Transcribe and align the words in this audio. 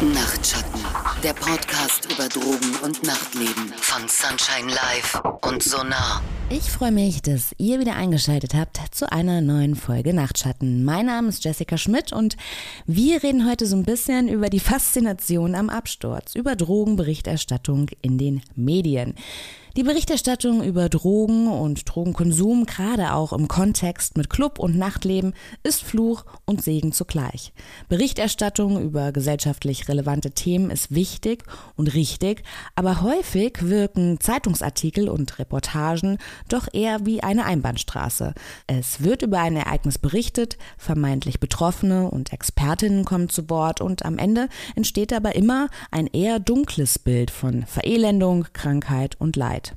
Nachtschatten, 0.00 0.80
der 1.24 1.32
Podcast 1.32 2.06
über 2.12 2.28
Drogen 2.28 2.76
und 2.84 3.02
Nachtleben 3.02 3.72
von 3.78 4.02
Sunshine 4.06 4.72
Live 4.72 5.20
und 5.42 5.60
Sonar. 5.60 6.22
Ich 6.50 6.70
freue 6.70 6.92
mich, 6.92 7.20
dass 7.20 7.52
ihr 7.58 7.80
wieder 7.80 7.96
eingeschaltet 7.96 8.54
habt 8.54 8.78
zu 8.92 9.10
einer 9.10 9.40
neuen 9.40 9.74
Folge 9.74 10.14
Nachtschatten. 10.14 10.84
Mein 10.84 11.06
Name 11.06 11.30
ist 11.30 11.42
Jessica 11.42 11.76
Schmidt 11.76 12.12
und 12.12 12.36
wir 12.86 13.24
reden 13.24 13.50
heute 13.50 13.66
so 13.66 13.74
ein 13.74 13.82
bisschen 13.82 14.28
über 14.28 14.50
die 14.50 14.60
Faszination 14.60 15.56
am 15.56 15.68
Absturz, 15.68 16.36
über 16.36 16.54
Drogenberichterstattung 16.54 17.88
in 18.00 18.18
den 18.18 18.42
Medien. 18.54 19.16
Die 19.78 19.84
Berichterstattung 19.84 20.64
über 20.64 20.88
Drogen 20.88 21.46
und 21.46 21.88
Drogenkonsum, 21.88 22.66
gerade 22.66 23.14
auch 23.14 23.32
im 23.32 23.46
Kontext 23.46 24.16
mit 24.16 24.28
Club- 24.28 24.58
und 24.58 24.76
Nachtleben, 24.76 25.34
ist 25.62 25.84
Fluch 25.84 26.24
und 26.46 26.64
Segen 26.64 26.90
zugleich. 26.90 27.52
Berichterstattung 27.88 28.82
über 28.82 29.12
gesellschaftlich 29.12 29.86
relevante 29.86 30.32
Themen 30.32 30.72
ist 30.72 30.92
wichtig 30.92 31.44
und 31.76 31.94
richtig, 31.94 32.42
aber 32.74 33.02
häufig 33.02 33.58
wirken 33.60 34.18
Zeitungsartikel 34.18 35.08
und 35.08 35.38
Reportagen 35.38 36.18
doch 36.48 36.66
eher 36.72 37.06
wie 37.06 37.22
eine 37.22 37.44
Einbahnstraße. 37.44 38.34
Es 38.66 39.04
wird 39.04 39.22
über 39.22 39.38
ein 39.38 39.54
Ereignis 39.54 39.98
berichtet, 39.98 40.58
vermeintlich 40.76 41.38
Betroffene 41.38 42.10
und 42.10 42.32
Expertinnen 42.32 43.04
kommen 43.04 43.28
zu 43.28 43.48
Wort 43.48 43.80
und 43.80 44.04
am 44.04 44.18
Ende 44.18 44.48
entsteht 44.74 45.12
aber 45.12 45.36
immer 45.36 45.68
ein 45.92 46.08
eher 46.08 46.40
dunkles 46.40 46.98
Bild 46.98 47.30
von 47.30 47.64
Verelendung, 47.64 48.44
Krankheit 48.52 49.14
und 49.20 49.36
Leid. 49.36 49.67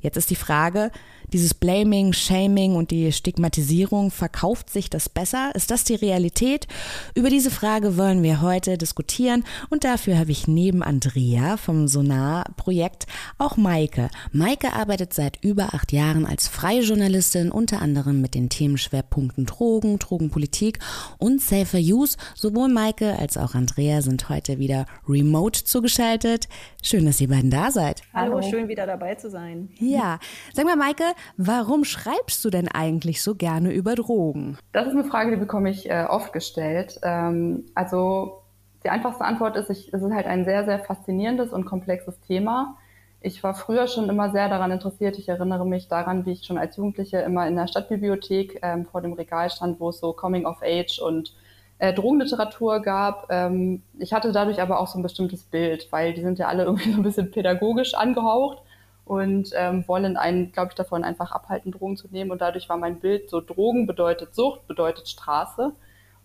Jetzt 0.00 0.16
ist 0.16 0.30
die 0.30 0.36
Frage, 0.36 0.90
dieses 1.32 1.54
Blaming, 1.54 2.12
Shaming 2.12 2.74
und 2.74 2.90
die 2.90 3.12
Stigmatisierung, 3.12 4.10
verkauft 4.10 4.70
sich 4.70 4.90
das 4.90 5.08
besser? 5.08 5.52
Ist 5.54 5.70
das 5.70 5.84
die 5.84 5.94
Realität? 5.94 6.66
Über 7.14 7.30
diese 7.30 7.50
Frage 7.50 7.96
wollen 7.96 8.22
wir 8.22 8.42
heute 8.42 8.78
diskutieren 8.78 9.44
und 9.68 9.84
dafür 9.84 10.18
habe 10.18 10.30
ich 10.30 10.48
neben 10.48 10.82
Andrea 10.82 11.56
vom 11.56 11.88
Sonar-Projekt 11.88 13.06
auch 13.38 13.56
Maike. 13.56 14.10
Maike 14.32 14.72
arbeitet 14.72 15.14
seit 15.14 15.42
über 15.42 15.74
acht 15.74 15.92
Jahren 15.92 16.26
als 16.26 16.48
freie 16.48 16.82
Journalistin, 16.82 17.50
unter 17.50 17.80
anderem 17.80 18.20
mit 18.20 18.34
den 18.34 18.48
Themenschwerpunkten 18.48 19.46
Drogen, 19.46 19.98
Drogenpolitik 19.98 20.78
und 21.18 21.40
Safer 21.40 21.78
Use. 21.78 22.16
Sowohl 22.34 22.68
Maike 22.68 23.18
als 23.18 23.36
auch 23.36 23.54
Andrea 23.54 24.02
sind 24.02 24.28
heute 24.28 24.58
wieder 24.58 24.86
remote 25.08 25.64
zugeschaltet. 25.64 26.48
Schön, 26.82 27.04
dass 27.04 27.20
ihr 27.20 27.28
beiden 27.28 27.50
da 27.50 27.70
seid. 27.70 28.02
Hallo, 28.14 28.36
Hallo. 28.36 28.50
schön 28.50 28.68
wieder 28.68 28.86
dabei 28.86 29.14
zu 29.14 29.30
sein. 29.30 29.68
Ja, 29.78 30.18
sag 30.52 30.64
mal 30.64 30.76
Maike, 30.76 31.04
Warum 31.36 31.84
schreibst 31.84 32.44
du 32.44 32.50
denn 32.50 32.68
eigentlich 32.68 33.22
so 33.22 33.34
gerne 33.34 33.72
über 33.72 33.94
Drogen? 33.94 34.58
Das 34.72 34.86
ist 34.86 34.92
eine 34.92 35.04
Frage, 35.04 35.30
die 35.30 35.36
bekomme 35.36 35.70
ich 35.70 35.90
äh, 35.90 36.06
oft 36.08 36.32
gestellt. 36.32 36.98
Ähm, 37.02 37.64
also 37.74 38.42
die 38.84 38.90
einfachste 38.90 39.24
Antwort 39.24 39.56
ist, 39.56 39.70
ich, 39.70 39.92
es 39.92 40.02
ist 40.02 40.12
halt 40.12 40.26
ein 40.26 40.44
sehr, 40.44 40.64
sehr 40.64 40.78
faszinierendes 40.78 41.52
und 41.52 41.64
komplexes 41.66 42.18
Thema. 42.20 42.76
Ich 43.20 43.42
war 43.42 43.54
früher 43.54 43.86
schon 43.86 44.08
immer 44.08 44.30
sehr 44.30 44.48
daran 44.48 44.70
interessiert. 44.70 45.18
Ich 45.18 45.28
erinnere 45.28 45.66
mich 45.66 45.88
daran, 45.88 46.24
wie 46.24 46.32
ich 46.32 46.44
schon 46.44 46.56
als 46.56 46.76
Jugendliche 46.76 47.18
immer 47.18 47.46
in 47.46 47.56
der 47.56 47.66
Stadtbibliothek 47.66 48.60
ähm, 48.62 48.86
vor 48.86 49.02
dem 49.02 49.12
Regal 49.12 49.50
stand, 49.50 49.78
wo 49.78 49.90
es 49.90 50.00
so 50.00 50.14
Coming 50.14 50.46
of 50.46 50.62
Age 50.62 50.98
und 51.00 51.34
äh, 51.78 51.92
Drogenliteratur 51.92 52.80
gab. 52.80 53.26
Ähm, 53.30 53.82
ich 53.98 54.14
hatte 54.14 54.32
dadurch 54.32 54.62
aber 54.62 54.80
auch 54.80 54.86
so 54.86 54.98
ein 54.98 55.02
bestimmtes 55.02 55.42
Bild, 55.42 55.88
weil 55.90 56.14
die 56.14 56.22
sind 56.22 56.38
ja 56.38 56.48
alle 56.48 56.64
irgendwie 56.64 56.92
so 56.92 56.98
ein 56.98 57.02
bisschen 57.02 57.30
pädagogisch 57.30 57.94
angehaucht 57.94 58.62
und 59.10 59.50
ähm, 59.56 59.82
wollen 59.88 60.16
einen, 60.16 60.52
glaube 60.52 60.68
ich, 60.68 60.76
davon 60.76 61.02
einfach 61.02 61.32
abhalten, 61.32 61.72
Drogen 61.72 61.96
zu 61.96 62.06
nehmen. 62.12 62.30
Und 62.30 62.40
dadurch 62.40 62.68
war 62.68 62.76
mein 62.76 63.00
Bild 63.00 63.28
so, 63.28 63.40
Drogen 63.40 63.88
bedeutet 63.88 64.36
Sucht, 64.36 64.68
bedeutet 64.68 65.08
Straße. 65.08 65.72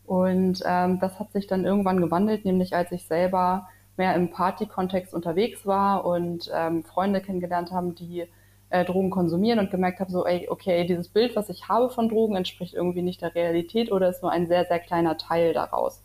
Und 0.06 0.62
ähm, 0.64 1.00
das 1.00 1.20
hat 1.20 1.32
sich 1.32 1.48
dann 1.48 1.66
irgendwann 1.66 2.00
gewandelt, 2.00 2.46
nämlich 2.46 2.76
als 2.76 2.92
ich 2.92 3.08
selber 3.08 3.68
mehr 3.98 4.14
im 4.14 4.30
Party-Kontext 4.30 5.16
unterwegs 5.16 5.66
war 5.66 6.06
und 6.06 6.52
ähm, 6.54 6.84
Freunde 6.84 7.22
kennengelernt 7.22 7.72
haben, 7.72 7.96
die 7.96 8.26
äh, 8.70 8.86
Drogen 8.86 9.10
konsumieren 9.10 9.58
und 9.58 9.72
gemerkt 9.72 10.00
habe, 10.00 10.12
so, 10.12 10.24
ey, 10.24 10.48
okay, 10.48 10.86
dieses 10.86 11.10
Bild, 11.10 11.36
was 11.36 11.50
ich 11.50 11.68
habe 11.68 11.90
von 11.90 12.08
Drogen, 12.08 12.36
entspricht 12.36 12.76
irgendwie 12.76 13.02
nicht 13.02 13.20
der 13.24 13.34
Realität 13.34 13.92
oder 13.92 14.10
ist 14.10 14.22
nur 14.22 14.32
ein 14.32 14.46
sehr, 14.46 14.66
sehr 14.66 14.80
kleiner 14.80 15.18
Teil 15.18 15.54
daraus. 15.54 16.04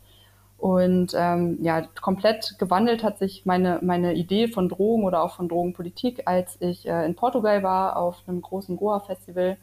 Und 0.60 1.14
ähm, 1.16 1.56
ja, 1.62 1.86
komplett 2.02 2.56
gewandelt 2.58 3.02
hat 3.02 3.18
sich 3.18 3.46
meine, 3.46 3.78
meine 3.80 4.12
Idee 4.12 4.46
von 4.46 4.68
Drogen 4.68 5.04
oder 5.04 5.22
auch 5.22 5.34
von 5.34 5.48
Drogenpolitik, 5.48 6.24
als 6.26 6.58
ich 6.60 6.86
äh, 6.86 7.06
in 7.06 7.14
Portugal 7.14 7.62
war 7.62 7.96
auf 7.96 8.22
einem 8.26 8.42
großen 8.42 8.76
Goa-Festival. 8.76 9.56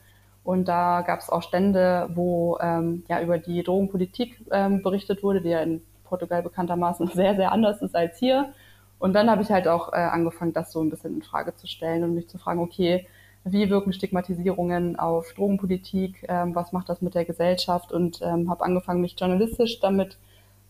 Und 0.43 0.67
da 0.67 1.01
gab 1.01 1.19
es 1.19 1.29
auch 1.29 1.43
Stände, 1.43 2.09
wo 2.15 2.57
ähm, 2.61 3.03
ja 3.07 3.21
über 3.21 3.37
die 3.37 3.61
Drogenpolitik 3.61 4.43
ähm, 4.51 4.81
berichtet 4.81 5.21
wurde, 5.21 5.41
die 5.41 5.49
ja 5.49 5.61
in 5.61 5.83
Portugal 6.03 6.41
bekanntermaßen 6.41 7.07
sehr, 7.13 7.35
sehr 7.35 7.51
anders 7.51 7.79
ist 7.83 7.95
als 7.95 8.17
hier. 8.17 8.53
Und 8.97 9.13
dann 9.13 9.29
habe 9.29 9.43
ich 9.43 9.51
halt 9.51 9.67
auch 9.67 9.93
äh, 9.93 9.97
angefangen, 9.97 10.53
das 10.53 10.71
so 10.71 10.81
ein 10.81 10.89
bisschen 10.89 11.13
in 11.13 11.21
Frage 11.21 11.53
zu 11.55 11.67
stellen 11.67 12.03
und 12.03 12.15
mich 12.15 12.27
zu 12.27 12.39
fragen, 12.39 12.59
okay, 12.59 13.05
wie 13.43 13.69
wirken 13.69 13.93
Stigmatisierungen 13.93 14.97
auf 14.97 15.31
Drogenpolitik, 15.33 16.25
ähm, 16.27 16.55
was 16.55 16.71
macht 16.71 16.89
das 16.89 17.03
mit 17.03 17.13
der 17.13 17.25
Gesellschaft 17.25 17.91
und 17.91 18.19
ähm, 18.23 18.49
habe 18.49 18.63
angefangen, 18.65 19.01
mich 19.01 19.15
journalistisch 19.19 19.79
damit 19.79 20.17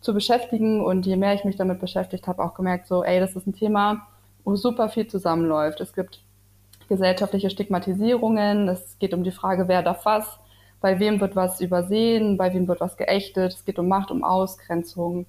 zu 0.01 0.13
beschäftigen. 0.13 0.83
Und 0.83 1.05
je 1.05 1.15
mehr 1.15 1.33
ich 1.33 1.45
mich 1.45 1.55
damit 1.55 1.79
beschäftigt 1.79 2.27
habe, 2.27 2.43
auch 2.43 2.53
gemerkt, 2.53 2.87
so, 2.87 3.03
ey, 3.03 3.19
das 3.19 3.35
ist 3.35 3.47
ein 3.47 3.53
Thema, 3.53 4.07
wo 4.43 4.55
super 4.55 4.89
viel 4.89 5.07
zusammenläuft. 5.07 5.81
Es 5.81 5.93
gibt 5.93 6.21
gesellschaftliche 6.87 7.49
Stigmatisierungen, 7.49 8.69
es 8.69 8.97
geht 8.99 9.13
um 9.13 9.23
die 9.23 9.31
Frage, 9.31 9.67
wer 9.67 9.83
darf 9.83 10.05
was, 10.05 10.39
bei 10.79 10.99
wem 10.99 11.19
wird 11.19 11.35
was 11.35 11.59
übersehen, 11.61 12.37
bei 12.37 12.53
wem 12.53 12.67
wird 12.67 12.81
was 12.81 12.97
geächtet, 12.97 13.53
es 13.53 13.65
geht 13.65 13.79
um 13.79 13.87
Macht, 13.87 14.11
um 14.11 14.23
Ausgrenzung, 14.23 15.25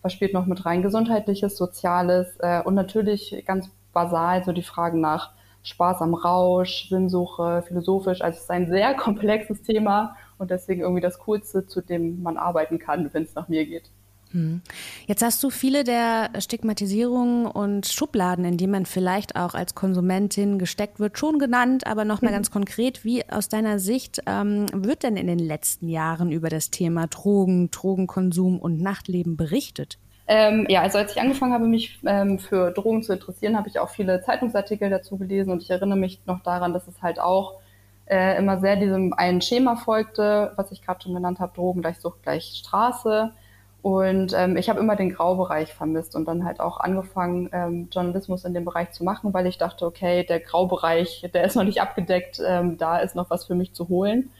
was 0.00 0.12
spielt 0.12 0.32
noch 0.32 0.46
mit 0.46 0.64
rein, 0.64 0.82
gesundheitliches, 0.82 1.56
soziales 1.56 2.36
äh, 2.40 2.62
und 2.62 2.74
natürlich 2.74 3.42
ganz 3.46 3.70
basal 3.92 4.42
so 4.44 4.52
die 4.52 4.62
Fragen 4.62 5.00
nach 5.00 5.30
Spaß 5.64 6.00
am 6.00 6.14
Rausch, 6.14 6.88
Sinnsuche, 6.88 7.62
philosophisch. 7.66 8.20
Also 8.20 8.36
es 8.36 8.44
ist 8.44 8.50
ein 8.50 8.68
sehr 8.68 8.94
komplexes 8.96 9.62
Thema 9.62 10.16
und 10.38 10.50
deswegen 10.50 10.80
irgendwie 10.80 11.02
das 11.02 11.18
Coolste, 11.20 11.66
zu 11.66 11.80
dem 11.80 12.22
man 12.22 12.36
arbeiten 12.36 12.78
kann, 12.78 13.12
wenn 13.12 13.22
es 13.24 13.34
nach 13.34 13.48
mir 13.48 13.64
geht. 13.66 13.90
Hm. 14.32 14.62
Jetzt 15.06 15.22
hast 15.22 15.42
du 15.42 15.50
viele 15.50 15.84
der 15.84 16.30
Stigmatisierungen 16.38 17.46
und 17.46 17.86
Schubladen, 17.86 18.44
in 18.44 18.56
die 18.56 18.66
man 18.66 18.86
vielleicht 18.86 19.36
auch 19.36 19.54
als 19.54 19.74
Konsumentin 19.74 20.58
gesteckt 20.58 21.00
wird, 21.00 21.18
schon 21.18 21.38
genannt, 21.38 21.86
aber 21.86 22.04
nochmal 22.04 22.32
mhm. 22.32 22.36
ganz 22.36 22.50
konkret, 22.50 23.04
wie 23.04 23.28
aus 23.30 23.48
deiner 23.48 23.78
Sicht 23.78 24.22
ähm, 24.26 24.66
wird 24.72 25.02
denn 25.02 25.16
in 25.16 25.26
den 25.26 25.38
letzten 25.38 25.88
Jahren 25.88 26.32
über 26.32 26.48
das 26.48 26.70
Thema 26.70 27.06
Drogen, 27.06 27.70
Drogenkonsum 27.70 28.58
und 28.58 28.80
Nachtleben 28.80 29.36
berichtet? 29.36 29.98
Ähm, 30.26 30.66
ja, 30.68 30.82
also 30.82 30.98
als 30.98 31.12
ich 31.12 31.20
angefangen 31.20 31.52
habe, 31.52 31.66
mich 31.66 31.98
ähm, 32.06 32.38
für 32.38 32.70
Drogen 32.70 33.02
zu 33.02 33.12
interessieren, 33.12 33.56
habe 33.56 33.68
ich 33.68 33.78
auch 33.78 33.90
viele 33.90 34.22
Zeitungsartikel 34.22 34.88
dazu 34.88 35.18
gelesen 35.18 35.50
und 35.50 35.62
ich 35.62 35.70
erinnere 35.70 35.98
mich 35.98 36.20
noch 36.26 36.42
daran, 36.42 36.72
dass 36.72 36.86
es 36.86 37.02
halt 37.02 37.20
auch 37.20 37.60
äh, 38.06 38.38
immer 38.38 38.60
sehr 38.60 38.76
diesem 38.76 39.12
einen 39.12 39.42
Schema 39.42 39.76
folgte, 39.76 40.52
was 40.56 40.70
ich 40.72 40.82
gerade 40.82 41.02
schon 41.02 41.14
genannt 41.14 41.40
habe, 41.40 41.54
Drogen 41.54 41.82
gleich 41.82 41.98
Sucht 41.98 42.22
gleich 42.22 42.44
Straße. 42.44 43.32
Und 43.82 44.32
ähm, 44.36 44.56
ich 44.56 44.70
habe 44.70 44.78
immer 44.78 44.94
den 44.94 45.10
Graubereich 45.10 45.74
vermisst 45.74 46.14
und 46.14 46.26
dann 46.26 46.44
halt 46.44 46.60
auch 46.60 46.78
angefangen, 46.78 47.50
ähm, 47.52 47.88
Journalismus 47.90 48.44
in 48.44 48.54
dem 48.54 48.64
Bereich 48.64 48.92
zu 48.92 49.02
machen, 49.02 49.34
weil 49.34 49.48
ich 49.48 49.58
dachte, 49.58 49.84
okay, 49.86 50.24
der 50.24 50.38
Graubereich, 50.38 51.28
der 51.34 51.44
ist 51.44 51.56
noch 51.56 51.64
nicht 51.64 51.80
abgedeckt, 51.80 52.40
ähm, 52.46 52.78
da 52.78 52.98
ist 52.98 53.16
noch 53.16 53.28
was 53.28 53.44
für 53.44 53.56
mich 53.56 53.74
zu 53.74 53.88
holen. 53.88 54.30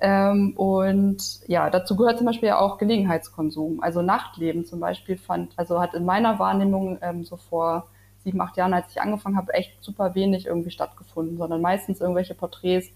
Ähm, 0.00 0.54
und 0.56 1.46
ja, 1.46 1.70
dazu 1.70 1.94
gehört 1.94 2.18
zum 2.18 2.26
Beispiel 2.26 2.50
auch 2.50 2.78
Gelegenheitskonsum. 2.78 3.80
Also 3.80 4.02
Nachtleben 4.02 4.64
zum 4.64 4.80
Beispiel 4.80 5.16
fand, 5.16 5.52
also 5.56 5.80
hat 5.80 5.94
in 5.94 6.04
meiner 6.04 6.40
Wahrnehmung 6.40 6.98
ähm, 7.00 7.24
so 7.24 7.36
vor 7.36 7.86
sieben, 8.24 8.40
acht 8.40 8.56
Jahren, 8.56 8.74
als 8.74 8.90
ich 8.90 9.00
angefangen 9.00 9.36
habe, 9.36 9.54
echt 9.54 9.82
super 9.82 10.16
wenig 10.16 10.46
irgendwie 10.46 10.70
stattgefunden, 10.70 11.38
sondern 11.38 11.60
meistens 11.60 12.00
irgendwelche 12.00 12.34
Porträts 12.34 12.88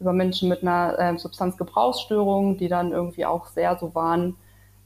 über 0.00 0.12
Menschen 0.12 0.48
mit 0.48 0.62
einer 0.62 0.98
äh, 0.98 1.18
Substanzgebrauchsstörung, 1.18 2.56
die 2.56 2.68
dann 2.68 2.92
irgendwie 2.92 3.26
auch 3.26 3.46
sehr 3.48 3.76
so 3.76 3.94
waren, 3.94 4.36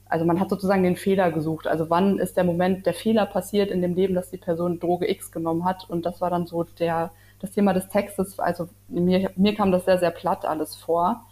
also 0.09 0.25
man 0.25 0.39
hat 0.39 0.49
sozusagen 0.49 0.83
den 0.83 0.95
Fehler 0.95 1.31
gesucht. 1.31 1.67
Also 1.67 1.89
wann 1.89 2.19
ist 2.19 2.37
der 2.37 2.43
Moment, 2.43 2.85
der 2.85 2.93
Fehler 2.93 3.25
passiert 3.25 3.71
in 3.71 3.81
dem 3.81 3.95
Leben, 3.95 4.15
dass 4.15 4.29
die 4.29 4.37
Person 4.37 4.79
Droge 4.79 5.09
X 5.09 5.31
genommen 5.31 5.65
hat? 5.65 5.89
Und 5.89 6.05
das 6.05 6.21
war 6.21 6.29
dann 6.29 6.45
so 6.45 6.63
der, 6.63 7.11
das 7.39 7.51
Thema 7.51 7.73
des 7.73 7.89
Textes. 7.89 8.39
Also 8.39 8.69
mir, 8.87 9.31
mir 9.35 9.55
kam 9.55 9.71
das 9.71 9.85
sehr, 9.85 9.99
sehr 9.99 10.11
platt 10.11 10.45
alles 10.45 10.75
vor. 10.75 11.25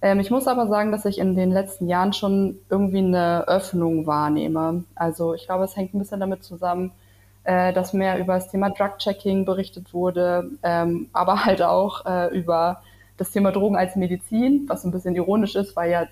Ähm, 0.00 0.20
ich 0.20 0.30
muss 0.30 0.46
aber 0.46 0.68
sagen, 0.68 0.92
dass 0.92 1.04
ich 1.04 1.18
in 1.18 1.34
den 1.34 1.50
letzten 1.50 1.88
Jahren 1.88 2.12
schon 2.12 2.58
irgendwie 2.70 2.98
eine 2.98 3.48
Öffnung 3.48 4.06
wahrnehme. 4.06 4.84
Also 4.94 5.34
ich 5.34 5.46
glaube, 5.46 5.64
es 5.64 5.76
hängt 5.76 5.94
ein 5.94 5.98
bisschen 5.98 6.20
damit 6.20 6.44
zusammen, 6.44 6.92
äh, 7.44 7.72
dass 7.72 7.92
mehr 7.92 8.18
über 8.18 8.34
das 8.34 8.50
Thema 8.50 8.70
Drug-Checking 8.70 9.44
berichtet 9.44 9.92
wurde, 9.94 10.50
ähm, 10.62 11.08
aber 11.12 11.44
halt 11.44 11.62
auch 11.62 12.04
äh, 12.06 12.28
über 12.36 12.82
das 13.16 13.32
Thema 13.32 13.50
Drogen 13.50 13.76
als 13.76 13.96
Medizin, 13.96 14.64
was 14.68 14.84
ein 14.84 14.92
bisschen 14.92 15.16
ironisch 15.16 15.56
ist, 15.56 15.74
weil 15.74 15.90
ja 15.90 16.06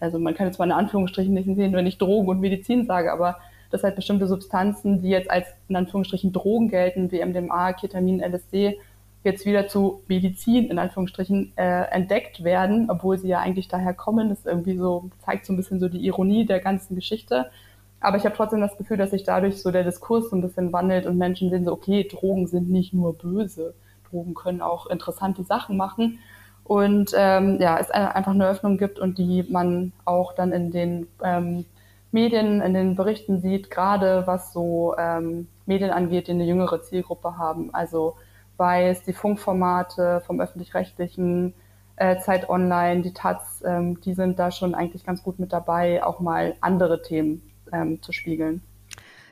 also 0.00 0.18
man 0.18 0.34
kann 0.34 0.46
jetzt 0.46 0.58
mal 0.58 0.66
in 0.66 0.72
Anführungsstrichen 0.72 1.32
nicht 1.32 1.46
sehen, 1.46 1.72
wenn 1.72 1.86
ich 1.86 1.98
Drogen 1.98 2.28
und 2.28 2.40
Medizin 2.40 2.86
sage, 2.86 3.12
aber 3.12 3.36
dass 3.70 3.82
halt 3.82 3.96
bestimmte 3.96 4.26
Substanzen, 4.26 5.02
die 5.02 5.08
jetzt 5.08 5.30
als 5.30 5.46
in 5.68 5.76
Anführungsstrichen 5.76 6.32
Drogen 6.32 6.68
gelten, 6.68 7.10
wie 7.10 7.24
MDMA, 7.24 7.72
Ketamin, 7.72 8.20
LSD, 8.20 8.78
jetzt 9.24 9.46
wieder 9.46 9.66
zu 9.68 10.02
Medizin 10.06 10.70
in 10.70 10.78
Anführungsstrichen 10.78 11.52
äh, 11.56 11.90
entdeckt 11.90 12.44
werden, 12.44 12.90
obwohl 12.90 13.18
sie 13.18 13.28
ja 13.28 13.40
eigentlich 13.40 13.68
daher 13.68 13.94
kommen. 13.94 14.28
Das 14.28 14.44
irgendwie 14.44 14.76
so 14.76 15.10
zeigt 15.24 15.46
so 15.46 15.52
ein 15.52 15.56
bisschen 15.56 15.80
so 15.80 15.88
die 15.88 16.04
Ironie 16.06 16.44
der 16.44 16.60
ganzen 16.60 16.94
Geschichte. 16.94 17.50
aber 18.00 18.18
ich 18.18 18.26
habe 18.26 18.36
trotzdem 18.36 18.60
das 18.60 18.76
Gefühl, 18.76 18.98
dass 18.98 19.10
sich 19.10 19.24
dadurch 19.24 19.62
so 19.62 19.70
der 19.70 19.82
Diskurs 19.82 20.28
so 20.28 20.36
ein 20.36 20.42
bisschen 20.42 20.72
wandelt 20.72 21.06
und 21.06 21.16
Menschen 21.16 21.50
sehen 21.50 21.64
so, 21.64 21.72
okay, 21.72 22.06
Drogen 22.06 22.46
sind 22.46 22.70
nicht 22.70 22.92
nur 22.92 23.14
böse. 23.14 23.74
Drogen 24.10 24.34
können 24.34 24.60
auch 24.60 24.86
interessante 24.86 25.42
Sachen 25.42 25.76
machen. 25.78 26.18
Und 26.64 27.12
ähm, 27.14 27.58
ja, 27.60 27.78
es 27.78 27.90
einfach 27.90 28.32
eine 28.32 28.48
Öffnung 28.48 28.78
gibt 28.78 28.98
und 28.98 29.18
die 29.18 29.44
man 29.48 29.92
auch 30.04 30.34
dann 30.34 30.52
in 30.52 30.70
den 30.70 31.06
ähm, 31.22 31.66
Medien, 32.10 32.62
in 32.62 32.72
den 32.72 32.96
Berichten 32.96 33.40
sieht, 33.40 33.70
gerade 33.70 34.26
was 34.26 34.52
so 34.52 34.94
ähm, 34.98 35.48
Medien 35.66 35.90
angeht, 35.90 36.28
die 36.28 36.32
eine 36.32 36.44
jüngere 36.44 36.82
Zielgruppe 36.82 37.36
haben. 37.36 37.74
Also 37.74 38.14
Weiß, 38.56 39.02
die 39.02 39.12
Funkformate 39.12 40.22
vom 40.26 40.40
öffentlich-rechtlichen, 40.40 41.54
äh, 41.96 42.18
Zeit 42.20 42.48
Online, 42.48 43.02
die 43.02 43.12
Taz, 43.12 43.62
ähm, 43.66 44.00
die 44.00 44.14
sind 44.14 44.38
da 44.38 44.52
schon 44.52 44.74
eigentlich 44.76 45.04
ganz 45.04 45.22
gut 45.24 45.40
mit 45.40 45.52
dabei, 45.52 46.04
auch 46.04 46.20
mal 46.20 46.54
andere 46.60 47.02
Themen 47.02 47.42
ähm, 47.72 48.00
zu 48.00 48.12
spiegeln. 48.12 48.62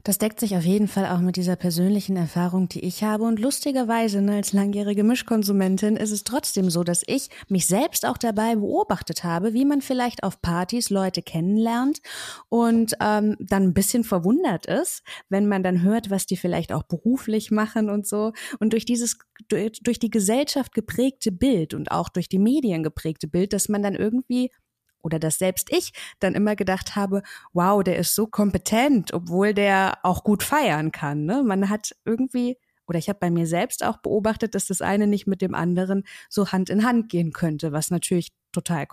Das 0.04 0.18
deckt 0.18 0.40
sich 0.40 0.56
auf 0.56 0.64
jeden 0.64 0.88
Fall 0.88 1.06
auch 1.06 1.20
mit 1.20 1.36
dieser 1.36 1.54
persönlichen 1.54 2.16
Erfahrung, 2.16 2.68
die 2.68 2.84
ich 2.84 3.04
habe. 3.04 3.22
Und 3.22 3.38
lustigerweise, 3.38 4.20
ne, 4.20 4.36
als 4.36 4.52
langjährige 4.52 5.04
Mischkonsumentin, 5.04 5.96
ist 5.96 6.10
es 6.10 6.24
trotzdem 6.24 6.70
so, 6.70 6.82
dass 6.82 7.04
ich 7.06 7.28
mich 7.48 7.66
selbst 7.66 8.04
auch 8.04 8.18
dabei 8.18 8.56
beobachtet 8.56 9.22
habe, 9.22 9.54
wie 9.54 9.64
man 9.64 9.80
vielleicht 9.80 10.24
auf 10.24 10.42
Partys 10.42 10.90
Leute 10.90 11.22
kennenlernt 11.22 12.00
und 12.48 12.94
ähm, 13.00 13.36
dann 13.38 13.62
ein 13.62 13.74
bisschen 13.74 14.02
verwundert 14.02 14.66
ist, 14.66 15.04
wenn 15.28 15.46
man 15.46 15.62
dann 15.62 15.82
hört, 15.82 16.10
was 16.10 16.26
die 16.26 16.36
vielleicht 16.36 16.72
auch 16.72 16.82
beruflich 16.82 17.52
machen 17.52 17.88
und 17.88 18.04
so. 18.04 18.32
Und 18.58 18.72
durch 18.72 18.84
dieses, 18.84 19.18
durch, 19.46 19.80
durch 19.82 20.00
die 20.00 20.10
Gesellschaft 20.10 20.74
geprägte 20.74 21.30
Bild 21.30 21.74
und 21.74 21.92
auch 21.92 22.08
durch 22.08 22.28
die 22.28 22.40
Medien 22.40 22.82
geprägte 22.82 23.28
Bild, 23.28 23.52
dass 23.52 23.68
man 23.68 23.84
dann 23.84 23.94
irgendwie 23.94 24.50
oder 25.02 25.18
dass 25.18 25.38
selbst 25.38 25.72
ich 25.72 25.92
dann 26.20 26.34
immer 26.34 26.56
gedacht 26.56 26.96
habe, 26.96 27.22
wow, 27.52 27.82
der 27.82 27.98
ist 27.98 28.14
so 28.14 28.26
kompetent, 28.26 29.12
obwohl 29.12 29.54
der 29.54 29.98
auch 30.02 30.24
gut 30.24 30.42
feiern 30.42 30.92
kann. 30.92 31.24
Ne? 31.24 31.42
Man 31.42 31.68
hat 31.68 31.94
irgendwie, 32.04 32.56
oder 32.86 32.98
ich 32.98 33.08
habe 33.08 33.18
bei 33.18 33.30
mir 33.30 33.46
selbst 33.46 33.84
auch 33.84 33.98
beobachtet, 33.98 34.54
dass 34.54 34.66
das 34.66 34.80
eine 34.80 35.06
nicht 35.06 35.26
mit 35.26 35.42
dem 35.42 35.54
anderen 35.54 36.04
so 36.28 36.52
Hand 36.52 36.70
in 36.70 36.84
Hand 36.84 37.08
gehen 37.08 37.32
könnte, 37.32 37.72
was 37.72 37.90
natürlich 37.90 38.32
total 38.52 38.86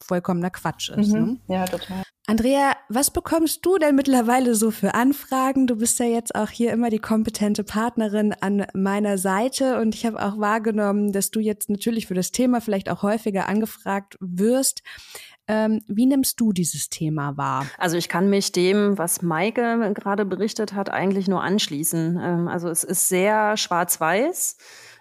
vollkommener 0.00 0.50
Quatsch 0.50 0.90
ist. 0.90 1.12
Mhm. 1.12 1.40
Ne? 1.48 1.54
Ja, 1.54 1.64
total. 1.64 2.02
Andrea, 2.28 2.72
was 2.88 3.12
bekommst 3.12 3.64
du 3.64 3.78
denn 3.78 3.94
mittlerweile 3.94 4.56
so 4.56 4.72
für 4.72 4.94
Anfragen? 4.94 5.68
Du 5.68 5.76
bist 5.76 5.98
ja 6.00 6.06
jetzt 6.06 6.34
auch 6.34 6.50
hier 6.50 6.72
immer 6.72 6.90
die 6.90 6.98
kompetente 6.98 7.62
Partnerin 7.62 8.34
an 8.40 8.66
meiner 8.74 9.16
Seite 9.16 9.80
und 9.80 9.94
ich 9.94 10.04
habe 10.04 10.20
auch 10.20 10.38
wahrgenommen, 10.38 11.12
dass 11.12 11.30
du 11.30 11.38
jetzt 11.38 11.70
natürlich 11.70 12.08
für 12.08 12.14
das 12.14 12.32
Thema 12.32 12.60
vielleicht 12.60 12.90
auch 12.90 13.02
häufiger 13.02 13.48
angefragt 13.48 14.16
wirst. 14.20 14.82
Ähm, 15.48 15.82
wie 15.86 16.06
nimmst 16.06 16.40
du 16.40 16.52
dieses 16.52 16.88
Thema 16.88 17.36
wahr? 17.36 17.66
Also 17.78 17.96
ich 17.96 18.08
kann 18.08 18.28
mich 18.28 18.50
dem, 18.50 18.98
was 18.98 19.22
Maike 19.22 19.92
gerade 19.94 20.24
berichtet 20.24 20.72
hat, 20.72 20.90
eigentlich 20.90 21.28
nur 21.28 21.42
anschließen. 21.42 22.18
Ähm, 22.20 22.48
also 22.48 22.68
es 22.68 22.82
ist 22.82 23.08
sehr 23.08 23.56
schwarz-weiß. 23.56 24.56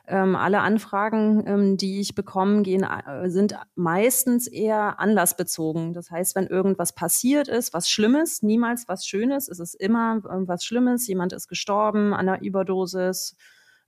Ähm, 0.08 0.36
alle 0.36 0.60
Anfragen, 0.60 1.44
ähm, 1.48 1.78
die 1.78 2.00
ich 2.00 2.14
bekomme, 2.14 2.62
gehen, 2.62 2.84
äh, 2.84 3.28
sind 3.30 3.58
meistens 3.74 4.46
eher 4.46 5.00
anlassbezogen. 5.00 5.94
Das 5.94 6.12
heißt, 6.12 6.36
wenn 6.36 6.46
irgendwas 6.46 6.94
passiert 6.94 7.48
ist, 7.48 7.74
was 7.74 7.90
Schlimmes, 7.90 8.44
niemals 8.44 8.88
was 8.88 9.08
Schönes, 9.08 9.48
es 9.48 9.60
ist 9.60 9.74
immer 9.74 10.18
äh, 10.18 10.48
was 10.48 10.64
Schlimmes. 10.64 11.08
Jemand 11.08 11.34
ist 11.34 11.48
gestorben 11.48 12.14
an 12.14 12.30
einer 12.30 12.42
Überdosis 12.44 13.36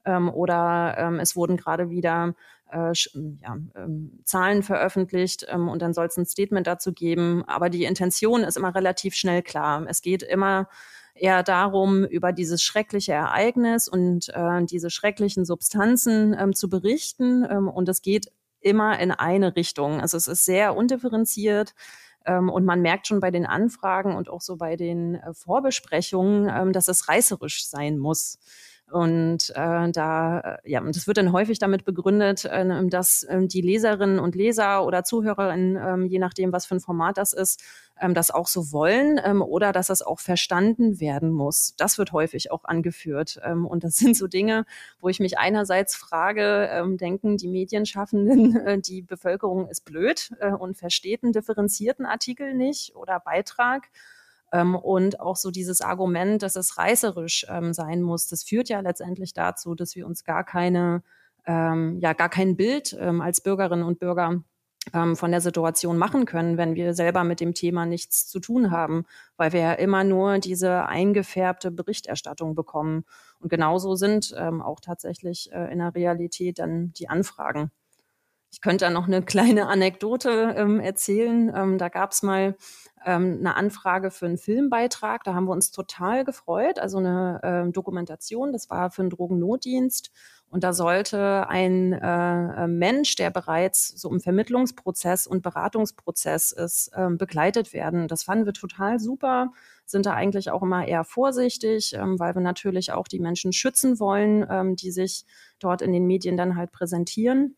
ähm, 0.06 0.30
oder 0.30 0.96
ähm, 0.98 1.20
es 1.20 1.36
wurden 1.36 1.56
gerade 1.56 1.92
wieder 1.92 2.34
äh, 2.72 2.92
ja, 3.42 3.58
ähm, 3.76 4.20
Zahlen 4.24 4.64
veröffentlicht 4.64 5.46
ähm, 5.50 5.70
und 5.70 5.82
dann 5.82 5.94
soll 5.94 6.08
es 6.08 6.18
ein 6.18 6.26
Statement 6.26 6.68
dazu 6.68 6.94
geben. 6.94 7.44
Aber 7.48 7.70
die 7.70 7.86
Intention 7.86 8.44
ist 8.44 8.58
immer 8.58 8.76
relativ 8.76 9.16
schnell 9.16 9.42
klar. 9.42 9.86
Es 9.88 10.02
geht 10.02 10.24
immer 10.24 10.68
eher 11.14 11.44
darum, 11.44 12.04
über 12.04 12.32
dieses 12.32 12.62
schreckliche 12.62 13.14
Ereignis 13.14 13.88
und 13.88 14.30
äh, 14.30 14.64
diese 14.66 14.90
schrecklichen 14.90 15.46
Substanzen 15.46 16.36
ähm, 16.38 16.54
zu 16.54 16.70
berichten. 16.70 17.46
Ähm, 17.50 17.68
und 17.68 17.90
es 17.90 18.02
geht 18.02 18.32
immer 18.60 19.00
in 19.00 19.12
eine 19.12 19.56
Richtung. 19.56 20.02
Also 20.02 20.18
es 20.18 20.28
ist 20.28 20.46
sehr 20.46 20.76
undifferenziert. 20.76 21.74
Ähm, 22.26 22.50
und 22.50 22.66
man 22.66 22.82
merkt 22.82 23.08
schon 23.08 23.20
bei 23.20 23.32
den 23.32 23.46
Anfragen 23.46 24.16
und 24.16 24.30
auch 24.30 24.42
so 24.42 24.58
bei 24.58 24.76
den 24.76 25.16
äh, 25.16 25.34
Vorbesprechungen, 25.34 26.50
ähm, 26.54 26.74
dass 26.74 26.88
es 26.88 27.08
reißerisch 27.08 27.66
sein 27.66 27.98
muss. 27.98 28.40
Und 28.90 29.50
äh, 29.50 29.92
da, 29.92 30.40
äh, 30.40 30.72
ja, 30.72 30.80
und 30.80 30.96
das 30.96 31.08
wird 31.08 31.18
dann 31.18 31.34
häufig 31.34 31.60
damit 31.60 31.84
begründet, 31.84 32.46
äh, 32.46 32.88
dass 32.88 33.24
äh, 33.24 33.46
die 33.46 33.60
Leserinnen 33.60 34.18
und 34.18 34.34
Leser 34.34 34.86
oder 34.86 35.04
Zuhörerinnen, 35.04 35.76
äh, 35.76 36.08
je 36.08 36.20
nachdem, 36.20 36.54
was 36.54 36.66
für 36.66 36.76
ein 36.76 36.80
Format 36.80 37.18
das 37.18 37.34
ist, 37.34 37.62
äh, 37.98 38.12
das 38.14 38.32
auch 38.32 38.48
so 38.48 38.72
wollen 38.72 39.18
äh, 39.18 39.34
oder 39.34 39.74
dass 39.74 39.88
das 39.88 40.02
auch 40.02 40.22
verstanden 40.22 41.02
werden 41.02 41.32
muss. 41.32 41.74
Das 41.76 41.98
wird 41.98 42.14
häufig 42.14 42.50
auch 42.50 42.64
angeführt. 42.64 43.42
Ähm, 43.44 43.66
und 43.66 43.84
das 43.84 43.96
sind 43.98 44.16
so 44.16 44.28
Dinge, 44.28 44.66
wo 45.02 45.10
ich 45.10 45.20
mich 45.20 45.38
einerseits 45.38 45.96
frage, 45.98 46.70
ähm, 46.72 46.98
denken 46.98 47.36
die 47.36 47.50
Medienschaffenden, 47.50 48.56
äh, 48.66 48.80
die 48.80 49.02
Bevölkerung 49.02 49.68
ist 49.68 49.84
blöd 49.84 50.32
äh, 50.40 50.52
und 50.52 50.78
versteht 50.78 51.24
einen 51.24 51.34
differenzierten 51.34 52.06
Artikel 52.06 52.54
nicht 52.54 52.96
oder 52.96 53.20
Beitrag. 53.20 53.90
Ähm, 54.52 54.76
und 54.76 55.20
auch 55.20 55.36
so 55.36 55.52
dieses 55.52 55.82
Argument, 55.82 56.42
dass 56.42 56.56
es 56.56 56.78
reißerisch 56.78 57.46
ähm, 57.50 57.74
sein 57.74 58.02
muss, 58.02 58.28
das 58.28 58.44
führt 58.44 58.70
ja 58.70 58.80
letztendlich 58.80 59.34
dazu, 59.34 59.76
dass 59.76 59.96
wir 59.96 60.08
uns 60.08 60.24
gar 60.24 60.44
keine, 60.44 61.04
ähm, 61.46 62.00
ja, 62.02 62.14
gar 62.14 62.30
kein 62.30 62.56
Bild 62.56 62.96
ähm, 63.00 63.22
als 63.22 63.42
Bürgerinnen 63.42 63.84
und 63.84 64.00
Bürger 64.00 64.44
ähm, 64.94 65.16
von 65.16 65.32
der 65.32 65.42
Situation 65.42 65.98
machen 65.98 66.26
können, 66.26 66.58
wenn 66.58 66.76
wir 66.76 66.94
selber 66.94 67.24
mit 67.24 67.40
dem 67.40 67.54
Thema 67.54 67.86
nichts 67.86 68.28
zu 68.28 68.40
tun 68.40 68.72
haben, 68.72 69.06
weil 69.36 69.54
wir 69.54 69.60
ja 69.60 69.74
immer 69.74 70.04
nur 70.04 70.40
diese 70.40 70.86
eingefärbte 70.86 71.72
Berichterstattung 71.72 72.56
bekommen. 72.56 73.04
Und 73.40 73.50
genauso 73.50 73.96
sind 73.96 74.34
ähm, 74.38 74.62
auch 74.62 74.80
tatsächlich 74.80 75.52
äh, 75.52 75.72
in 75.72 75.80
der 75.80 75.94
Realität 75.94 76.60
dann 76.60 76.94
die 76.94 77.10
Anfragen. 77.10 77.72
Ich 78.58 78.62
könnte 78.62 78.86
da 78.86 78.90
noch 78.90 79.06
eine 79.06 79.22
kleine 79.22 79.68
Anekdote 79.68 80.56
ähm, 80.58 80.80
erzählen. 80.80 81.54
Ähm, 81.56 81.78
da 81.78 81.90
gab 81.90 82.12
es 82.12 82.24
mal 82.24 82.56
ähm, 83.06 83.38
eine 83.40 83.56
Anfrage 83.56 84.10
für 84.10 84.26
einen 84.26 84.40
Filmbeitrag. 84.40 85.24
Da 85.24 85.36
haben 85.36 85.46
wir 85.46 85.52
uns 85.52 85.70
total 85.70 86.26
gefreut. 86.26 86.80
Also 86.80 86.98
eine 86.98 87.40
äh, 87.68 87.72
Dokumentation, 87.72 88.52
das 88.52 88.72
war 88.72 88.90
für 88.90 89.04
einen 89.04 89.12
Drogennotdienst. 89.12 90.12
Und 90.50 90.64
da 90.64 90.74
sollte 90.74 91.48
ein 91.50 91.94
äh, 91.94 92.68
Mensch, 92.68 93.14
der 93.14 93.30
bereits 93.30 93.90
so 93.90 94.10
im 94.10 94.22
Vermittlungsprozess 94.22 95.28
und 95.28 95.44
Beratungsprozess 95.44 96.52
ist, 96.52 96.90
äh, 96.96 97.12
begleitet 97.12 97.74
werden. 97.74 98.08
Das 98.08 98.24
fanden 98.24 98.48
wir 98.48 98.54
total 98.54 98.98
super, 98.98 99.52
sind 99.86 100.08
da 100.08 100.14
eigentlich 100.14 100.50
auch 100.50 100.64
immer 100.64 100.88
eher 100.88 101.04
vorsichtig, 101.04 101.94
ähm, 101.94 102.18
weil 102.18 102.34
wir 102.34 102.42
natürlich 102.42 102.92
auch 102.92 103.08
die 103.08 103.20
Menschen 103.20 103.54
schützen 103.54 104.00
wollen, 104.00 104.48
ähm, 104.50 104.76
die 104.76 104.90
sich 104.90 105.26
dort 105.60 105.84
in 105.84 105.94
den 105.94 106.08
Medien 106.08 106.38
dann 106.38 106.56
halt 106.56 106.72
präsentieren. 106.72 107.56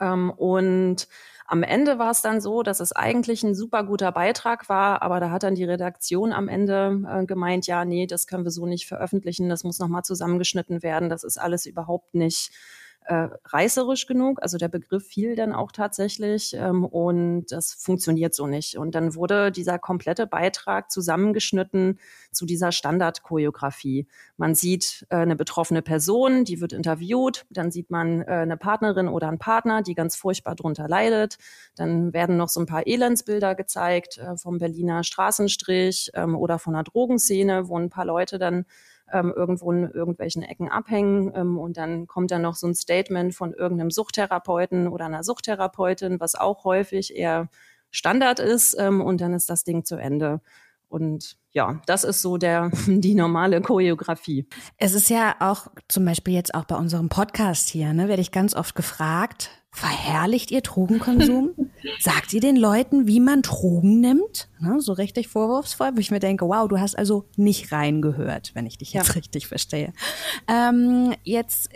Ähm, 0.00 0.30
und 0.30 1.08
am 1.46 1.62
Ende 1.62 1.98
war 1.98 2.10
es 2.10 2.22
dann 2.22 2.40
so, 2.40 2.62
dass 2.62 2.80
es 2.80 2.92
eigentlich 2.92 3.42
ein 3.42 3.54
super 3.54 3.84
guter 3.84 4.10
Beitrag 4.12 4.68
war, 4.68 5.02
aber 5.02 5.20
da 5.20 5.30
hat 5.30 5.42
dann 5.42 5.54
die 5.54 5.64
Redaktion 5.64 6.32
am 6.32 6.48
Ende 6.48 7.02
äh, 7.06 7.26
gemeint, 7.26 7.66
ja, 7.66 7.84
nee, 7.84 8.06
das 8.06 8.26
können 8.26 8.44
wir 8.44 8.50
so 8.50 8.66
nicht 8.66 8.86
veröffentlichen, 8.86 9.48
das 9.48 9.64
muss 9.64 9.78
nochmal 9.78 10.02
zusammengeschnitten 10.02 10.82
werden, 10.82 11.10
das 11.10 11.24
ist 11.24 11.38
alles 11.38 11.66
überhaupt 11.66 12.14
nicht 12.14 12.52
äh, 13.06 13.28
reißerisch 13.44 14.06
genug. 14.06 14.38
Also 14.42 14.58
der 14.58 14.68
Begriff 14.68 15.06
fiel 15.06 15.36
dann 15.36 15.52
auch 15.52 15.72
tatsächlich 15.72 16.54
ähm, 16.54 16.84
und 16.84 17.46
das 17.50 17.74
funktioniert 17.74 18.34
so 18.34 18.46
nicht. 18.46 18.76
Und 18.78 18.94
dann 18.94 19.14
wurde 19.14 19.50
dieser 19.50 19.78
komplette 19.78 20.26
Beitrag 20.26 20.90
zusammengeschnitten 20.90 21.98
zu 22.30 22.46
dieser 22.46 22.72
Standardchoreografie. 22.72 24.06
Man 24.36 24.54
sieht 24.54 25.06
äh, 25.10 25.16
eine 25.16 25.36
betroffene 25.36 25.82
Person, 25.82 26.44
die 26.44 26.60
wird 26.60 26.72
interviewt, 26.72 27.46
dann 27.50 27.70
sieht 27.70 27.90
man 27.90 28.22
äh, 28.22 28.26
eine 28.26 28.56
Partnerin 28.56 29.08
oder 29.08 29.28
einen 29.28 29.38
Partner, 29.38 29.82
die 29.82 29.94
ganz 29.94 30.16
furchtbar 30.16 30.54
drunter 30.54 30.88
leidet. 30.88 31.38
Dann 31.74 32.12
werden 32.12 32.36
noch 32.36 32.48
so 32.48 32.60
ein 32.60 32.66
paar 32.66 32.86
Elendsbilder 32.86 33.54
gezeigt 33.54 34.18
äh, 34.18 34.36
vom 34.36 34.58
Berliner 34.58 35.04
Straßenstrich 35.04 36.10
ähm, 36.14 36.36
oder 36.36 36.58
von 36.58 36.74
einer 36.74 36.84
Drogenszene, 36.84 37.68
wo 37.68 37.78
ein 37.78 37.90
paar 37.90 38.04
Leute 38.04 38.38
dann 38.38 38.64
ähm, 39.12 39.32
irgendwo 39.34 39.70
in 39.72 39.90
irgendwelchen 39.90 40.42
Ecken 40.42 40.68
abhängen 40.68 41.32
ähm, 41.34 41.58
und 41.58 41.76
dann 41.76 42.06
kommt 42.06 42.30
dann 42.30 42.42
noch 42.42 42.56
so 42.56 42.66
ein 42.66 42.74
Statement 42.74 43.34
von 43.34 43.52
irgendeinem 43.52 43.90
Suchttherapeuten 43.90 44.88
oder 44.88 45.06
einer 45.06 45.24
Suchttherapeutin, 45.24 46.20
was 46.20 46.34
auch 46.34 46.64
häufig 46.64 47.14
eher 47.14 47.48
Standard 47.90 48.40
ist 48.40 48.74
ähm, 48.78 49.00
und 49.00 49.20
dann 49.20 49.34
ist 49.34 49.50
das 49.50 49.64
Ding 49.64 49.84
zu 49.84 49.96
Ende. 49.96 50.40
Und 50.88 51.38
ja, 51.52 51.80
das 51.86 52.04
ist 52.04 52.20
so 52.20 52.36
der, 52.36 52.70
die 52.86 53.14
normale 53.14 53.60
Choreografie. 53.62 54.46
Es 54.76 54.94
ist 54.94 55.08
ja 55.08 55.36
auch 55.40 55.68
zum 55.88 56.04
Beispiel 56.04 56.34
jetzt 56.34 56.54
auch 56.54 56.64
bei 56.64 56.76
unserem 56.76 57.08
Podcast 57.08 57.68
hier, 57.68 57.92
ne, 57.92 58.08
werde 58.08 58.22
ich 58.22 58.32
ganz 58.32 58.54
oft 58.54 58.74
gefragt, 58.74 59.61
verherrlicht 59.72 60.50
ihr 60.50 60.60
Drogenkonsum? 60.60 61.52
Sagt 62.00 62.32
ihr 62.32 62.40
den 62.40 62.56
Leuten, 62.56 63.06
wie 63.06 63.20
man 63.20 63.42
Drogen 63.42 64.00
nimmt? 64.00 64.48
Ne, 64.60 64.80
so 64.80 64.92
richtig 64.92 65.28
vorwurfsvoll, 65.28 65.92
wo 65.94 66.00
ich 66.00 66.10
mir 66.10 66.20
denke, 66.20 66.46
wow, 66.46 66.68
du 66.68 66.78
hast 66.78 66.96
also 66.96 67.24
nicht 67.36 67.72
reingehört, 67.72 68.54
wenn 68.54 68.66
ich 68.66 68.78
dich 68.78 68.92
jetzt 68.92 69.08
ja. 69.08 69.14
richtig 69.14 69.48
verstehe. 69.48 69.92
Ähm, 70.46 71.14
jetzt 71.24 71.70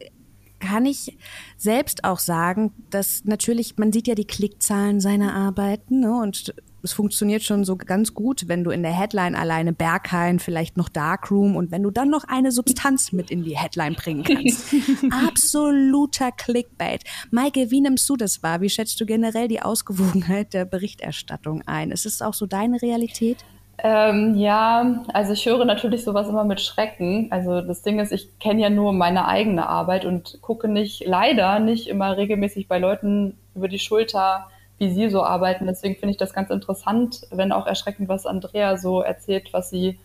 kann 0.59 0.87
ich 0.87 1.17
selbst 1.57 2.05
auch 2.05 2.19
sagen, 2.19 2.73
dass 2.91 3.25
natürlich, 3.25 3.77
man 3.77 3.93
sieht 3.93 4.07
ja 4.07 4.15
die 4.15 4.27
Klickzahlen 4.27 5.01
seiner 5.01 5.35
Arbeiten 5.35 6.01
ne, 6.01 6.15
und 6.15 6.55
es 6.83 6.93
funktioniert 6.93 7.43
schon 7.43 7.65
so 7.65 7.77
ganz 7.77 8.15
gut, 8.15 8.49
wenn 8.49 8.63
du 8.63 8.71
in 8.71 8.83
der 8.83 8.93
Headline 8.93 9.35
alleine 9.35 9.73
Berghain, 9.73 10.39
vielleicht 10.39 10.77
noch 10.77 10.89
Darkroom 10.89 11.57
und 11.57 11.71
wenn 11.71 11.83
du 11.83 11.91
dann 11.91 12.11
noch 12.11 12.25
eine 12.25 12.53
Substanz 12.53 13.13
mit 13.13 13.31
in 13.31 13.43
die 13.43 13.57
Headline 13.57 13.95
bringen 13.95 14.23
kannst. 14.23 14.75
Absoluter 15.27 16.31
Clickbait. 16.33 17.03
Maike, 17.31 17.71
wie 17.71 17.81
nimmst 17.81 18.09
du 18.09 18.17
das 18.17 18.43
wahr? 18.43 18.61
Wie 18.61 18.71
schätzt 18.71 19.01
du 19.01 19.07
generell 19.07 19.49
die 19.49 19.63
Ausgewogenheit 19.63 20.55
der 20.55 20.65
Berichterstattung 20.65 21.63
ein? 21.67 21.91
Ist 21.91 22.07
es 22.07 22.23
auch 22.23 22.35
so 22.35 22.47
deine 22.47 22.81
Realität? 22.81 23.39
Ähm, 23.79 24.37
ja, 24.37 25.05
also 25.13 25.33
ich 25.33 25.45
höre 25.45 25.65
natürlich 25.65 26.03
sowas 26.05 26.29
immer 26.29 26.45
mit 26.45 26.61
Schrecken. 26.61 27.29
Also 27.31 27.61
das 27.61 27.83
Ding 27.83 27.99
ist, 28.01 28.13
ich 28.13 28.39
kenne 28.39 28.63
ja 28.63 28.71
nur 28.71 28.93
meine 28.93 29.27
eigene 29.27 29.69
Arbeit 29.69 30.05
und 30.05 30.39
gucke 30.41 30.69
nicht, 30.69 31.05
leider 31.07 31.59
nicht 31.59 31.89
immer 31.89 32.17
regelmäßig 32.17 32.69
bei 32.69 32.79
Leuten 32.79 33.37
über 33.55 33.69
die 33.69 33.79
Schulter, 33.79 34.49
wie 34.79 34.91
sie 34.91 35.09
so 35.09 35.23
arbeiten. 35.23 35.67
Deswegen 35.67 35.97
finde 35.97 36.13
ich 36.13 36.17
das 36.17 36.33
ganz 36.33 36.51
interessant, 36.51 37.27
wenn 37.31 37.53
auch 37.53 37.67
erschreckend, 37.67 38.09
was 38.09 38.27
Andrea 38.27 38.77
so 38.77 39.01
erzählt, 39.01 39.53
was 39.53 39.71
sie 39.71 39.99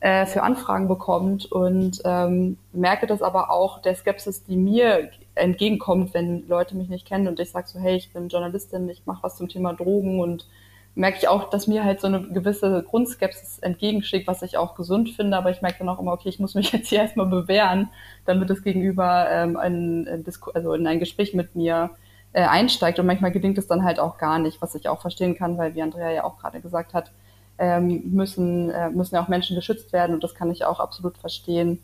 äh, 0.00 0.26
für 0.26 0.42
Anfragen 0.42 0.88
bekommt. 0.88 1.50
Und 1.50 2.00
ähm, 2.04 2.56
merke 2.72 3.06
das 3.06 3.22
aber 3.22 3.50
auch 3.50 3.82
der 3.82 3.94
Skepsis, 3.94 4.44
die 4.44 4.56
mir 4.56 5.10
entgegenkommt, 5.34 6.14
wenn 6.14 6.46
Leute 6.48 6.76
mich 6.76 6.88
nicht 6.88 7.06
kennen 7.06 7.26
und 7.26 7.40
ich 7.40 7.50
sage 7.50 7.66
so, 7.66 7.78
hey, 7.78 7.96
ich 7.96 8.12
bin 8.12 8.28
Journalistin, 8.28 8.88
ich 8.90 9.06
mache 9.06 9.22
was 9.22 9.36
zum 9.36 9.48
Thema 9.48 9.72
Drogen. 9.72 10.20
Und 10.20 10.46
merke 10.94 11.18
ich 11.18 11.28
auch, 11.28 11.48
dass 11.50 11.66
mir 11.66 11.84
halt 11.84 12.00
so 12.00 12.06
eine 12.06 12.22
gewisse 12.22 12.82
Grundskepsis 12.82 13.58
entgegenschlägt, 13.60 14.26
was 14.26 14.42
ich 14.42 14.58
auch 14.58 14.74
gesund 14.74 15.10
finde, 15.10 15.36
aber 15.36 15.50
ich 15.50 15.62
merke 15.62 15.78
dann 15.78 15.88
auch 15.88 15.98
immer, 15.98 16.12
okay, 16.12 16.28
ich 16.28 16.38
muss 16.38 16.54
mich 16.54 16.72
jetzt 16.72 16.88
hier 16.88 17.00
erstmal 17.00 17.26
bewähren, 17.26 17.88
damit 18.26 18.50
das 18.50 18.62
Gegenüber 18.62 19.26
ähm, 19.30 19.56
ein, 19.56 20.06
ein 20.06 20.24
also 20.54 20.74
in 20.74 20.86
ein 20.86 20.98
Gespräch 20.98 21.34
mit 21.34 21.56
mir 21.56 21.90
äh, 22.32 22.44
einsteigt. 22.44 22.98
Und 22.98 23.06
manchmal 23.06 23.32
gelingt 23.32 23.58
es 23.58 23.66
dann 23.66 23.84
halt 23.84 24.00
auch 24.00 24.18
gar 24.18 24.38
nicht, 24.38 24.60
was 24.62 24.74
ich 24.74 24.88
auch 24.88 25.00
verstehen 25.00 25.36
kann, 25.36 25.58
weil 25.58 25.74
wie 25.74 25.82
Andrea 25.82 26.10
ja 26.10 26.24
auch 26.24 26.38
gerade 26.38 26.60
gesagt 26.60 26.94
hat, 26.94 27.12
ähm, 27.58 28.02
müssen, 28.12 28.70
äh, 28.70 28.90
müssen 28.90 29.14
ja 29.14 29.22
auch 29.22 29.28
Menschen 29.28 29.56
geschützt 29.56 29.92
werden 29.92 30.14
und 30.14 30.24
das 30.24 30.34
kann 30.34 30.50
ich 30.50 30.64
auch 30.64 30.80
absolut 30.80 31.18
verstehen. 31.18 31.80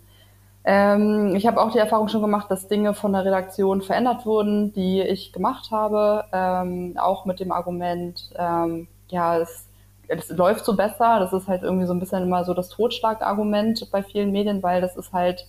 Ähm, 0.65 1.35
ich 1.37 1.47
habe 1.47 1.61
auch 1.61 1.73
die 1.73 1.79
Erfahrung 1.79 2.09
schon 2.09 2.21
gemacht, 2.21 2.51
dass 2.51 2.69
Dinge 2.69 2.95
von 2.95 3.13
der 3.13 3.25
Redaktion 3.25 3.81
verändert 3.81 4.27
wurden, 4.27 4.73
die 4.73 5.01
ich 5.01 5.33
gemacht 5.33 5.71
habe, 5.71 6.25
ähm, 6.33 6.95
auch 6.99 7.25
mit 7.25 7.41
dem 7.41 7.53
Argument, 7.53 8.31
ähm, 8.37 8.89
ja, 9.09 9.39
es, 9.39 9.67
es 10.09 10.29
läuft 10.31 10.65
so 10.65 10.77
besser. 10.77 11.21
Das 11.21 11.33
ist 11.33 11.49
halt 11.49 11.63
irgendwie 11.63 11.87
so 11.87 11.93
ein 11.95 12.01
bisschen 12.01 12.23
immer 12.25 12.45
so 12.45 12.55
das 12.55 12.69
Totschlagargument 12.71 13.91
bei 13.91 14.03
vielen 14.03 14.33
Medien, 14.33 14.63
weil 14.63 14.81
das 14.81 14.97
ist 14.97 15.13
halt, 15.13 15.47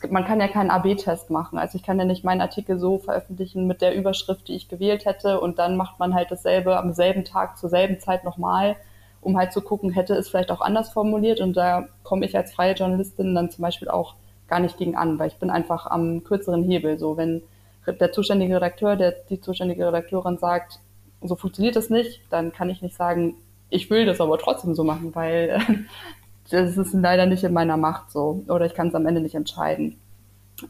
gibt, 0.00 0.12
man 0.12 0.24
kann 0.24 0.40
ja 0.40 0.48
keinen 0.48 0.70
AB-Test 0.70 1.30
machen. 1.30 1.58
Also 1.58 1.76
ich 1.76 1.82
kann 1.82 1.98
ja 1.98 2.04
nicht 2.04 2.24
meinen 2.24 2.40
Artikel 2.40 2.78
so 2.78 2.98
veröffentlichen 2.98 3.66
mit 3.66 3.82
der 3.82 3.94
Überschrift, 3.94 4.48
die 4.48 4.54
ich 4.54 4.68
gewählt 4.68 5.04
hätte 5.04 5.40
und 5.40 5.58
dann 5.58 5.76
macht 5.76 5.98
man 5.98 6.14
halt 6.14 6.30
dasselbe 6.30 6.78
am 6.78 6.92
selben 6.92 7.24
Tag 7.24 7.58
zur 7.58 7.70
selben 7.70 8.00
Zeit 8.00 8.24
nochmal, 8.24 8.76
um 9.20 9.36
halt 9.36 9.52
zu 9.52 9.60
gucken, 9.60 9.90
hätte 9.90 10.14
es 10.14 10.28
vielleicht 10.28 10.50
auch 10.50 10.60
anders 10.60 10.90
formuliert 10.90 11.40
und 11.40 11.56
da 11.56 11.86
komme 12.02 12.26
ich 12.26 12.36
als 12.36 12.52
freie 12.52 12.74
Journalistin 12.74 13.34
dann 13.34 13.50
zum 13.50 13.62
Beispiel 13.62 13.88
auch 13.88 14.14
gar 14.48 14.60
nicht 14.60 14.76
gegen 14.76 14.96
an, 14.96 15.18
weil 15.18 15.28
ich 15.28 15.38
bin 15.38 15.50
einfach 15.50 15.86
am 15.86 16.24
kürzeren 16.24 16.62
Hebel. 16.62 16.98
So, 16.98 17.16
wenn 17.16 17.42
der 17.86 18.12
zuständige 18.12 18.56
Redakteur, 18.56 18.96
der, 18.96 19.14
die 19.30 19.40
zuständige 19.40 19.86
Redakteurin 19.86 20.38
sagt, 20.38 20.80
so 21.22 21.36
funktioniert 21.36 21.76
das 21.76 21.90
nicht, 21.90 22.20
dann 22.30 22.52
kann 22.52 22.70
ich 22.70 22.82
nicht 22.82 22.94
sagen, 22.94 23.36
ich 23.70 23.90
will 23.90 24.06
das 24.06 24.20
aber 24.20 24.38
trotzdem 24.38 24.74
so 24.74 24.84
machen, 24.84 25.14
weil 25.14 25.60
das 26.50 26.76
ist 26.76 26.92
leider 26.92 27.26
nicht 27.26 27.44
in 27.44 27.52
meiner 27.52 27.76
Macht 27.76 28.10
so 28.10 28.44
oder 28.48 28.66
ich 28.66 28.74
kann 28.74 28.88
es 28.88 28.94
am 28.94 29.06
Ende 29.06 29.20
nicht 29.20 29.34
entscheiden. 29.34 29.98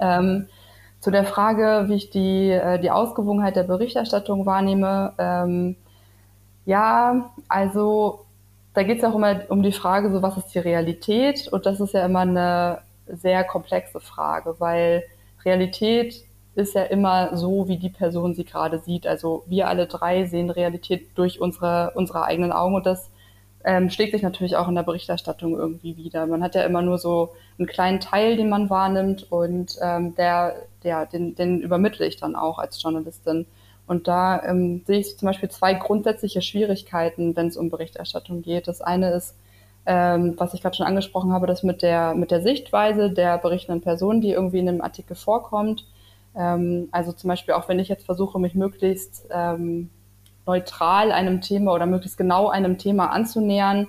Ähm, 0.01 0.47
zu 1.01 1.11
der 1.11 1.25
Frage, 1.25 1.85
wie 1.89 1.95
ich 1.95 2.11
die, 2.11 2.51
äh, 2.51 2.79
die 2.79 2.91
Ausgewogenheit 2.91 3.57
der 3.57 3.65
Berichterstattung 3.65 4.47
wahrnehme, 4.47 5.13
ähm, 5.19 5.77
ja, 6.65 7.31
also 7.49 8.25
da 8.73 8.83
geht 8.83 8.97
es 8.97 9.03
ja 9.03 9.11
auch 9.11 9.15
immer 9.15 9.43
um 9.49 9.63
die 9.63 9.73
Frage, 9.73 10.11
so 10.11 10.23
was 10.23 10.37
ist 10.37 10.55
die 10.55 10.59
Realität? 10.59 11.49
Und 11.49 11.67
das 11.67 11.81
ist 11.81 11.93
ja 11.93 12.05
immer 12.07 12.21
eine 12.21 12.79
sehr 13.07 13.45
komplexe 13.45 14.01
Frage, 14.01 14.57
weil 14.59 15.05
Realität 15.45 16.25
ist 16.55 16.75
ja 16.75 16.85
immer 16.85 17.37
so, 17.37 17.69
wie 17.69 17.77
die 17.77 17.91
Person 17.91 18.35
sie 18.35 18.45
gerade 18.45 18.79
sieht. 18.79 19.07
Also 19.07 19.45
wir 19.47 19.69
alle 19.69 19.87
drei 19.87 20.27
sehen 20.27 20.51
Realität 20.51 21.09
durch 21.17 21.41
unsere, 21.41 21.93
unsere 21.95 22.25
eigenen 22.25 22.53
Augen 22.53 22.75
und 22.75 22.87
das 22.87 23.11
ähm, 23.65 23.89
schlägt 23.91 24.13
sich 24.13 24.23
natürlich 24.23 24.57
auch 24.57 24.69
in 24.69 24.75
der 24.75 24.83
Berichterstattung 24.83 25.57
irgendwie 25.57 25.97
wieder. 25.97 26.27
Man 26.27 26.43
hat 26.43 26.55
ja 26.55 26.63
immer 26.63 26.83
nur 26.83 26.99
so 26.99 27.31
einen 27.59 27.67
kleinen 27.67 28.01
Teil, 28.01 28.37
den 28.37 28.51
man 28.51 28.69
wahrnimmt 28.69 29.31
und 29.33 29.79
ähm, 29.81 30.15
der, 30.15 30.55
der, 30.83 31.07
den, 31.07 31.35
den 31.35 31.61
übermittle 31.61 32.07
ich 32.07 32.17
dann 32.17 32.37
auch 32.37 32.59
als 32.59 32.83
Journalistin. 32.83 33.47
Und 33.87 34.07
da 34.07 34.43
ähm, 34.43 34.83
sehe 34.87 35.01
ich 35.01 35.19
zum 35.19 35.27
Beispiel 35.27 35.51
zwei 35.51 35.75
grundsätzliche 35.75 36.43
Schwierigkeiten, 36.43 37.37
wenn 37.37 37.49
es 37.49 37.57
um 37.57 37.71
Berichterstattung 37.71 38.43
geht. 38.43 38.69
Das 38.69 38.81
eine 38.83 39.13
ist, 39.13 39.35
ähm, 39.87 40.35
was 40.37 40.55
ich 40.55 40.63
gerade 40.63 40.77
schon 40.77 40.87
angesprochen 40.87 41.33
habe, 41.33 41.47
das 41.47 41.63
mit 41.63 41.83
der, 41.83 42.15
mit 42.15 42.31
der 42.31 42.43
Sichtweise 42.43 43.11
der 43.11 43.39
berichtenden 43.39 43.83
Person, 43.83 44.21
die 44.21 44.31
irgendwie 44.31 44.59
in 44.59 44.69
einem 44.69 44.81
Artikel 44.83 45.17
vorkommt. 45.17 45.87
Ähm, 46.35 46.89
also 46.93 47.13
zum 47.13 47.29
Beispiel 47.29 47.55
auch 47.55 47.69
wenn 47.69 47.79
ich 47.79 47.89
jetzt 47.89 48.07
versuche, 48.07 48.39
mich 48.39 48.55
möglichst 48.55 49.27
ähm, 49.31 49.91
neutral 50.47 51.13
einem 51.13 51.41
Thema 51.41 51.73
oder 51.73 51.87
möglichst 51.87 52.19
genau 52.19 52.49
einem 52.49 52.79
Thema 52.79 53.11
anzunähern 53.11 53.89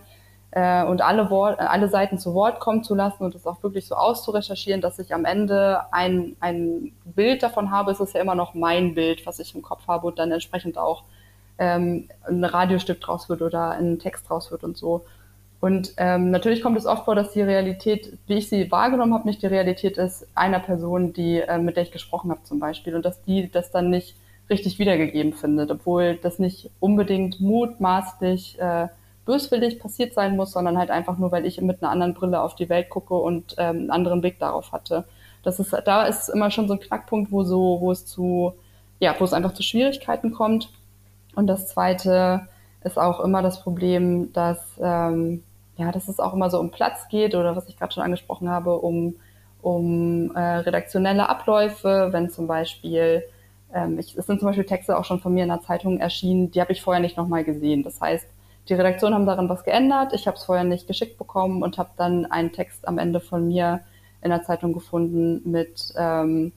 äh, 0.52 0.84
und 0.86 1.02
alle, 1.02 1.30
Wort, 1.30 1.60
alle 1.60 1.90
Seiten 1.90 2.18
zu 2.18 2.34
Wort 2.34 2.60
kommen 2.60 2.84
zu 2.84 2.96
lassen 2.96 3.24
und 3.24 3.36
es 3.36 3.46
auch 3.46 3.62
wirklich 3.62 3.88
so 3.88 3.96
auszurecherchieren, 3.96 4.82
dass 4.82 5.00
ich 5.00 5.14
am 5.14 5.26
Ende 5.26 5.82
ein, 5.92 6.36
ein 6.40 6.94
Bild 7.04 7.44
davon 7.44 7.72
habe, 7.72 7.92
ist 7.92 8.00
es 8.00 8.14
ja 8.14 8.22
immer 8.22 8.36
noch 8.36 8.54
mein 8.54 8.96
Bild, 8.96 9.26
was 9.26 9.40
ich 9.40 9.54
im 9.54 9.62
Kopf 9.62 9.88
habe 9.88 10.08
und 10.08 10.18
dann 10.18 10.32
entsprechend 10.32 10.78
auch 10.78 11.04
ähm, 11.58 12.08
ein 12.28 12.44
Radiostück 12.44 13.02
draus 13.02 13.30
wird 13.30 13.42
oder 13.42 13.72
ein 13.72 14.00
Text 14.00 14.30
draus 14.30 14.52
wird 14.52 14.64
und 14.64 14.78
so. 14.78 15.06
Und 15.62 15.94
ähm, 15.98 16.32
natürlich 16.32 16.62
kommt 16.62 16.78
es 16.78 16.86
oft 16.86 17.06
vor, 17.06 17.16
dass 17.16 17.32
die 17.32 17.42
Realität, 17.42 18.18
wie 18.28 18.36
ich 18.36 18.50
sie 18.50 18.72
wahrgenommen 18.72 19.14
habe, 19.14 19.28
nicht 19.28 19.42
die 19.42 19.48
Realität 19.48 19.98
ist 19.98 20.28
einer 20.36 20.60
Person, 20.60 21.12
die, 21.14 21.40
äh, 21.40 21.58
mit 21.58 21.76
der 21.76 21.84
ich 21.84 21.92
gesprochen 21.92 22.30
habe 22.30 22.44
zum 22.44 22.60
Beispiel. 22.60 22.96
Und 22.96 23.04
dass 23.04 23.24
die 23.24 23.50
das 23.50 23.72
dann 23.72 23.90
nicht 23.90 24.16
richtig 24.50 24.80
wiedergegeben 24.80 25.34
findet, 25.34 25.72
obwohl 25.72 26.16
das 26.16 26.40
nicht 26.40 26.70
unbedingt 26.80 27.40
mutmaßlich 27.40 28.60
äh, 28.60 28.88
böswillig 29.26 29.80
passiert 29.80 30.14
sein 30.14 30.36
muss, 30.36 30.52
sondern 30.52 30.78
halt 30.78 30.92
einfach 30.92 31.18
nur, 31.18 31.32
weil 31.32 31.46
ich 31.46 31.60
mit 31.62 31.82
einer 31.82 31.92
anderen 31.92 32.14
Brille 32.14 32.42
auf 32.42 32.56
die 32.56 32.70
Welt 32.70 32.90
gucke 32.90 33.16
und 33.16 33.56
ähm, 33.58 33.78
einen 33.78 33.92
anderen 33.92 34.22
Blick 34.22 34.40
darauf 34.40 34.72
hatte. 34.72 35.06
Das 35.44 35.60
ist, 35.60 35.76
da 35.86 36.06
ist 36.06 36.30
immer 36.30 36.52
schon 36.52 36.68
so 36.68 36.74
ein 36.74 36.80
Knackpunkt, 36.80 37.32
wo 37.32 37.44
so, 37.44 37.78
wo 37.80 37.92
es 37.92 38.06
zu, 38.06 38.54
ja, 39.00 39.16
wo 39.18 39.24
es 39.24 39.34
einfach 39.34 39.54
zu 39.54 39.64
Schwierigkeiten 39.64 40.32
kommt. 40.32 40.70
Und 41.36 41.48
das 41.48 41.68
zweite 41.68 42.48
ist 42.84 43.00
auch 43.00 43.20
immer 43.20 43.42
das 43.42 43.62
Problem, 43.62 44.32
dass 44.34 44.60
ähm, 44.82 45.44
ja, 45.78 45.92
dass 45.92 46.08
es 46.08 46.20
auch 46.20 46.34
immer 46.34 46.50
so 46.50 46.60
um 46.60 46.72
Platz 46.72 47.08
geht 47.10 47.36
oder 47.36 47.56
was 47.56 47.68
ich 47.68 47.78
gerade 47.78 47.94
schon 47.94 48.04
angesprochen 48.04 48.50
habe, 48.50 48.78
um, 48.78 49.16
um 49.62 50.34
äh, 50.36 50.40
redaktionelle 50.40 51.28
Abläufe, 51.28 52.10
wenn 52.12 52.30
zum 52.30 52.48
Beispiel, 52.48 53.24
ähm, 53.76 54.00
ich, 54.00 54.18
es 54.18 54.26
sind 54.26 54.40
zum 54.40 54.48
Beispiel 54.48 54.66
Texte 54.66 54.98
auch 54.98 55.06
schon 55.06 55.20
von 55.20 55.34
mir 55.34 55.44
in 55.44 55.50
der 55.50 55.62
Zeitung 55.62 56.00
erschienen, 56.00 56.50
die 56.50 56.62
habe 56.62 56.72
ich 56.72 56.82
vorher 56.82 57.02
nicht 57.02 57.18
nochmal 57.18 57.44
gesehen. 57.44 57.84
Das 57.84 58.02
heißt, 58.02 58.26
die 58.68 58.74
Redaktion 58.74 59.14
haben 59.14 59.28
daran 59.28 59.50
was 59.50 59.64
geändert, 59.64 60.14
ich 60.14 60.26
habe 60.26 60.38
es 60.38 60.44
vorher 60.44 60.64
nicht 60.64 60.88
geschickt 60.88 61.18
bekommen 61.20 61.62
und 61.62 61.78
habe 61.78 61.90
dann 61.98 62.26
einen 62.26 62.52
Text 62.52 62.88
am 62.88 62.98
Ende 62.98 63.20
von 63.20 63.48
mir 63.48 63.82
in 64.24 64.32
der 64.32 64.42
Zeitung 64.42 64.74
gefunden 64.74 65.42
mit, 65.50 65.94
ähm, 65.98 66.52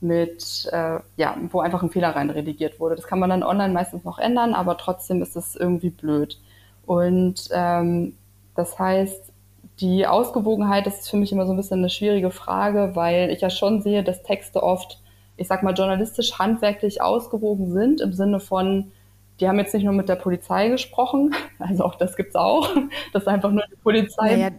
mit 0.00 0.68
äh, 0.72 1.00
ja, 1.16 1.36
wo 1.50 1.60
einfach 1.60 1.82
ein 1.82 1.90
Fehler 1.90 2.16
rein 2.16 2.30
redigiert 2.30 2.80
wurde. 2.80 2.96
Das 2.96 3.06
kann 3.06 3.18
man 3.18 3.28
dann 3.28 3.42
online 3.42 3.74
meistens 3.74 4.04
noch 4.04 4.18
ändern, 4.18 4.54
aber 4.54 4.78
trotzdem 4.78 5.20
ist 5.20 5.36
es 5.36 5.56
irgendwie 5.56 5.90
blöd. 5.90 6.38
Und 6.86 7.48
ähm, 7.52 8.14
das 8.54 8.78
heißt, 8.78 9.32
die 9.80 10.06
Ausgewogenheit, 10.06 10.86
das 10.86 11.00
ist 11.00 11.10
für 11.10 11.16
mich 11.16 11.32
immer 11.32 11.46
so 11.46 11.52
ein 11.52 11.56
bisschen 11.56 11.80
eine 11.80 11.90
schwierige 11.90 12.30
Frage, 12.30 12.92
weil 12.94 13.30
ich 13.30 13.40
ja 13.40 13.50
schon 13.50 13.82
sehe, 13.82 14.04
dass 14.04 14.22
Texte 14.22 14.62
oft, 14.62 15.00
ich 15.36 15.48
sag 15.48 15.62
mal, 15.62 15.74
journalistisch 15.74 16.38
handwerklich 16.38 17.02
ausgewogen 17.02 17.72
sind, 17.72 18.00
im 18.00 18.12
Sinne 18.12 18.40
von, 18.40 18.92
die 19.40 19.48
haben 19.48 19.58
jetzt 19.58 19.74
nicht 19.74 19.84
nur 19.84 19.92
mit 19.92 20.08
der 20.08 20.16
Polizei 20.16 20.68
gesprochen, 20.68 21.34
also 21.58 21.84
auch 21.84 21.96
das 21.96 22.16
gibt's 22.16 22.36
auch, 22.36 22.68
dass 23.12 23.26
einfach 23.26 23.50
nur 23.50 23.64
die 23.70 23.76
Polizei, 23.76 24.36
ja, 24.36 24.50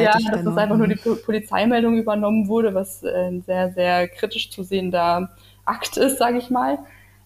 ja 0.00 0.12
dass 0.12 0.44
das 0.44 0.56
einfach 0.56 0.76
nur 0.76 0.88
die 0.88 0.96
Polizeimeldung 0.96 1.96
übernommen 1.96 2.48
wurde, 2.48 2.74
was 2.74 3.04
ein 3.04 3.42
sehr, 3.42 3.72
sehr 3.72 4.08
kritisch 4.08 4.50
zu 4.50 4.62
sehender 4.62 5.30
Akt 5.64 5.96
ist, 5.96 6.18
sage 6.18 6.38
ich 6.38 6.50
mal. 6.50 6.78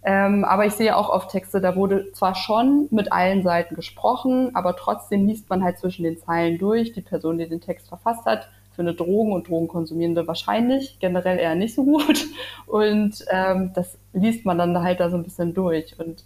Ähm, 0.06 0.44
aber 0.44 0.66
ich 0.66 0.74
sehe 0.74 0.94
auch 0.96 1.08
oft 1.08 1.30
Texte, 1.30 1.62
da 1.62 1.76
wurde 1.76 2.12
zwar 2.12 2.34
schon 2.34 2.88
mit 2.90 3.10
allen 3.10 3.42
Seiten 3.42 3.74
gesprochen, 3.74 4.54
aber 4.54 4.76
trotzdem 4.76 5.26
liest 5.26 5.48
man 5.48 5.64
halt 5.64 5.78
zwischen 5.78 6.02
den 6.04 6.18
Zeilen 6.18 6.58
durch. 6.58 6.92
Die 6.92 7.00
Person, 7.00 7.38
die 7.38 7.48
den 7.48 7.62
Text 7.62 7.88
verfasst 7.88 8.26
hat, 8.26 8.50
findet 8.74 9.00
Drogen 9.00 9.32
und 9.32 9.48
Drogenkonsumierende 9.48 10.26
wahrscheinlich, 10.26 10.98
generell 10.98 11.38
eher 11.38 11.54
nicht 11.54 11.74
so 11.74 11.84
gut. 11.84 12.26
Und 12.66 13.24
ähm, 13.30 13.70
das 13.74 13.98
liest 14.12 14.44
man 14.44 14.58
dann 14.58 14.78
halt 14.82 15.00
da 15.00 15.10
so 15.10 15.16
ein 15.16 15.22
bisschen 15.22 15.54
durch. 15.54 15.98
Und 15.98 16.24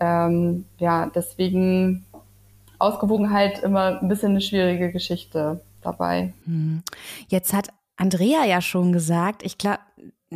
ähm, 0.00 0.64
ja, 0.78 1.10
deswegen 1.14 2.04
Ausgewogenheit 2.78 3.62
immer 3.62 4.00
ein 4.00 4.08
bisschen 4.08 4.30
eine 4.30 4.40
schwierige 4.40 4.90
Geschichte 4.90 5.60
dabei. 5.82 6.32
Hm. 6.44 6.82
Jetzt 7.28 7.52
hat 7.52 7.68
Andrea 7.96 8.44
ja 8.44 8.60
schon 8.60 8.92
gesagt, 8.92 9.44
ich 9.44 9.58
glaube, 9.58 9.80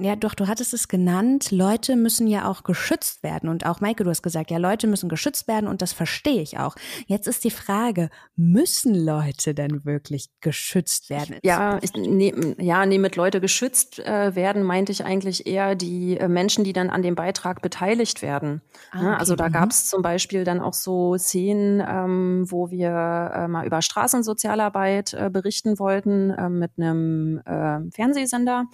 ja, 0.02 0.16
doch, 0.16 0.34
du 0.34 0.46
hattest 0.46 0.74
es 0.74 0.88
genannt, 0.88 1.50
Leute 1.50 1.96
müssen 1.96 2.26
ja 2.26 2.48
auch 2.48 2.62
geschützt 2.62 3.22
werden. 3.22 3.48
Und 3.48 3.66
auch 3.66 3.80
Maike, 3.80 4.04
du 4.04 4.10
hast 4.10 4.22
gesagt, 4.22 4.50
ja, 4.50 4.58
Leute 4.58 4.86
müssen 4.86 5.08
geschützt 5.08 5.48
werden 5.48 5.66
und 5.66 5.82
das 5.82 5.92
verstehe 5.92 6.42
ich 6.42 6.58
auch. 6.58 6.76
Jetzt 7.06 7.26
ist 7.26 7.44
die 7.44 7.50
Frage, 7.50 8.10
müssen 8.36 8.94
Leute 8.94 9.54
denn 9.54 9.84
wirklich 9.84 10.28
geschützt 10.40 11.10
werden? 11.10 11.36
Ja, 11.42 11.78
ich, 11.82 11.92
nee, 11.94 12.34
ja, 12.58 12.84
nee, 12.86 12.98
mit 12.98 13.16
Leute 13.16 13.40
geschützt 13.40 13.98
äh, 14.00 14.34
werden 14.34 14.62
meinte 14.62 14.92
ich 14.92 15.04
eigentlich 15.04 15.46
eher 15.46 15.74
die 15.74 16.18
äh, 16.18 16.28
Menschen, 16.28 16.64
die 16.64 16.72
dann 16.72 16.90
an 16.90 17.02
dem 17.02 17.14
Beitrag 17.14 17.62
beteiligt 17.62 18.22
werden. 18.22 18.62
Ah, 18.90 18.98
okay. 18.98 19.16
Also 19.18 19.36
da 19.36 19.48
mhm. 19.48 19.52
gab 19.52 19.70
es 19.70 19.88
zum 19.88 20.02
Beispiel 20.02 20.44
dann 20.44 20.60
auch 20.60 20.74
so 20.74 21.16
Szenen, 21.16 21.82
ähm, 21.86 22.44
wo 22.48 22.70
wir 22.70 23.32
äh, 23.34 23.48
mal 23.48 23.66
über 23.66 23.82
Straßensozialarbeit 23.82 25.14
äh, 25.14 25.30
berichten 25.30 25.78
wollten 25.78 26.30
äh, 26.30 26.48
mit 26.48 26.72
einem 26.76 27.38
äh, 27.44 27.80
Fernsehsender. 27.90 28.66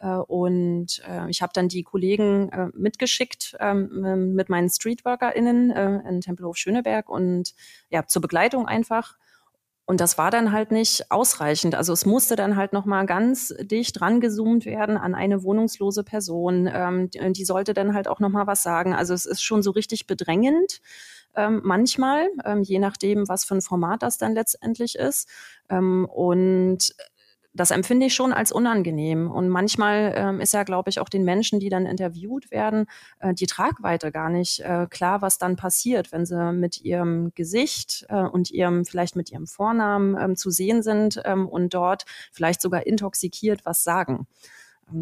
Äh, 0.00 0.16
und 0.16 1.02
äh, 1.08 1.28
ich 1.28 1.42
habe 1.42 1.52
dann 1.54 1.68
die 1.68 1.82
Kollegen 1.82 2.48
äh, 2.50 2.68
mitgeschickt 2.74 3.56
ähm, 3.60 4.34
mit 4.34 4.48
meinen 4.48 4.68
StreetworkerInnen 4.68 5.70
in 5.70 6.20
Tempelhof 6.20 6.56
Schöneberg 6.56 7.08
und 7.08 7.54
ja, 7.90 8.06
zur 8.06 8.22
Begleitung 8.22 8.66
einfach. 8.66 9.16
Und 9.90 10.00
das 10.00 10.18
war 10.18 10.30
dann 10.30 10.52
halt 10.52 10.70
nicht 10.70 11.10
ausreichend. 11.10 11.74
Also 11.74 11.92
es 11.92 12.06
musste 12.06 12.36
dann 12.36 12.54
halt 12.54 12.72
nochmal 12.72 13.06
ganz 13.06 13.52
dicht 13.60 14.00
rangezoomt 14.00 14.64
werden 14.64 14.96
an 14.96 15.16
eine 15.16 15.42
wohnungslose 15.42 16.04
Person. 16.04 16.70
Ähm, 16.72 17.10
die, 17.10 17.32
die, 17.32 17.44
sollte 17.44 17.74
dann 17.74 17.92
halt 17.92 18.06
auch 18.06 18.20
nochmal 18.20 18.46
was 18.46 18.62
sagen. 18.62 18.94
Also 18.94 19.14
es 19.14 19.26
ist 19.26 19.42
schon 19.42 19.64
so 19.64 19.72
richtig 19.72 20.06
bedrängend. 20.06 20.80
Ähm, 21.34 21.60
manchmal, 21.64 22.28
ähm, 22.44 22.62
je 22.62 22.78
nachdem, 22.78 23.28
was 23.28 23.44
für 23.44 23.56
ein 23.56 23.62
Format 23.62 24.04
das 24.04 24.16
dann 24.16 24.34
letztendlich 24.34 24.94
ist. 24.94 25.28
Ähm, 25.68 26.06
und 26.08 26.94
das 27.52 27.70
empfinde 27.70 28.06
ich 28.06 28.14
schon 28.14 28.32
als 28.32 28.52
unangenehm. 28.52 29.30
Und 29.30 29.48
manchmal 29.48 30.12
ähm, 30.16 30.40
ist 30.40 30.54
ja, 30.54 30.62
glaube 30.62 30.90
ich, 30.90 31.00
auch 31.00 31.08
den 31.08 31.24
Menschen, 31.24 31.60
die 31.60 31.68
dann 31.68 31.86
interviewt 31.86 32.50
werden, 32.50 32.86
äh, 33.18 33.34
die 33.34 33.46
Tragweite 33.46 34.12
gar 34.12 34.30
nicht 34.30 34.60
äh, 34.60 34.86
klar, 34.88 35.22
was 35.22 35.38
dann 35.38 35.56
passiert, 35.56 36.12
wenn 36.12 36.26
sie 36.26 36.52
mit 36.52 36.80
ihrem 36.80 37.32
Gesicht 37.34 38.06
äh, 38.08 38.22
und 38.22 38.50
ihrem, 38.50 38.84
vielleicht 38.84 39.16
mit 39.16 39.30
ihrem 39.32 39.46
Vornamen 39.46 40.16
ähm, 40.16 40.36
zu 40.36 40.50
sehen 40.50 40.82
sind 40.82 41.20
ähm, 41.24 41.48
und 41.48 41.74
dort 41.74 42.04
vielleicht 42.32 42.60
sogar 42.60 42.86
intoxikiert 42.86 43.64
was 43.64 43.82
sagen. 43.82 44.26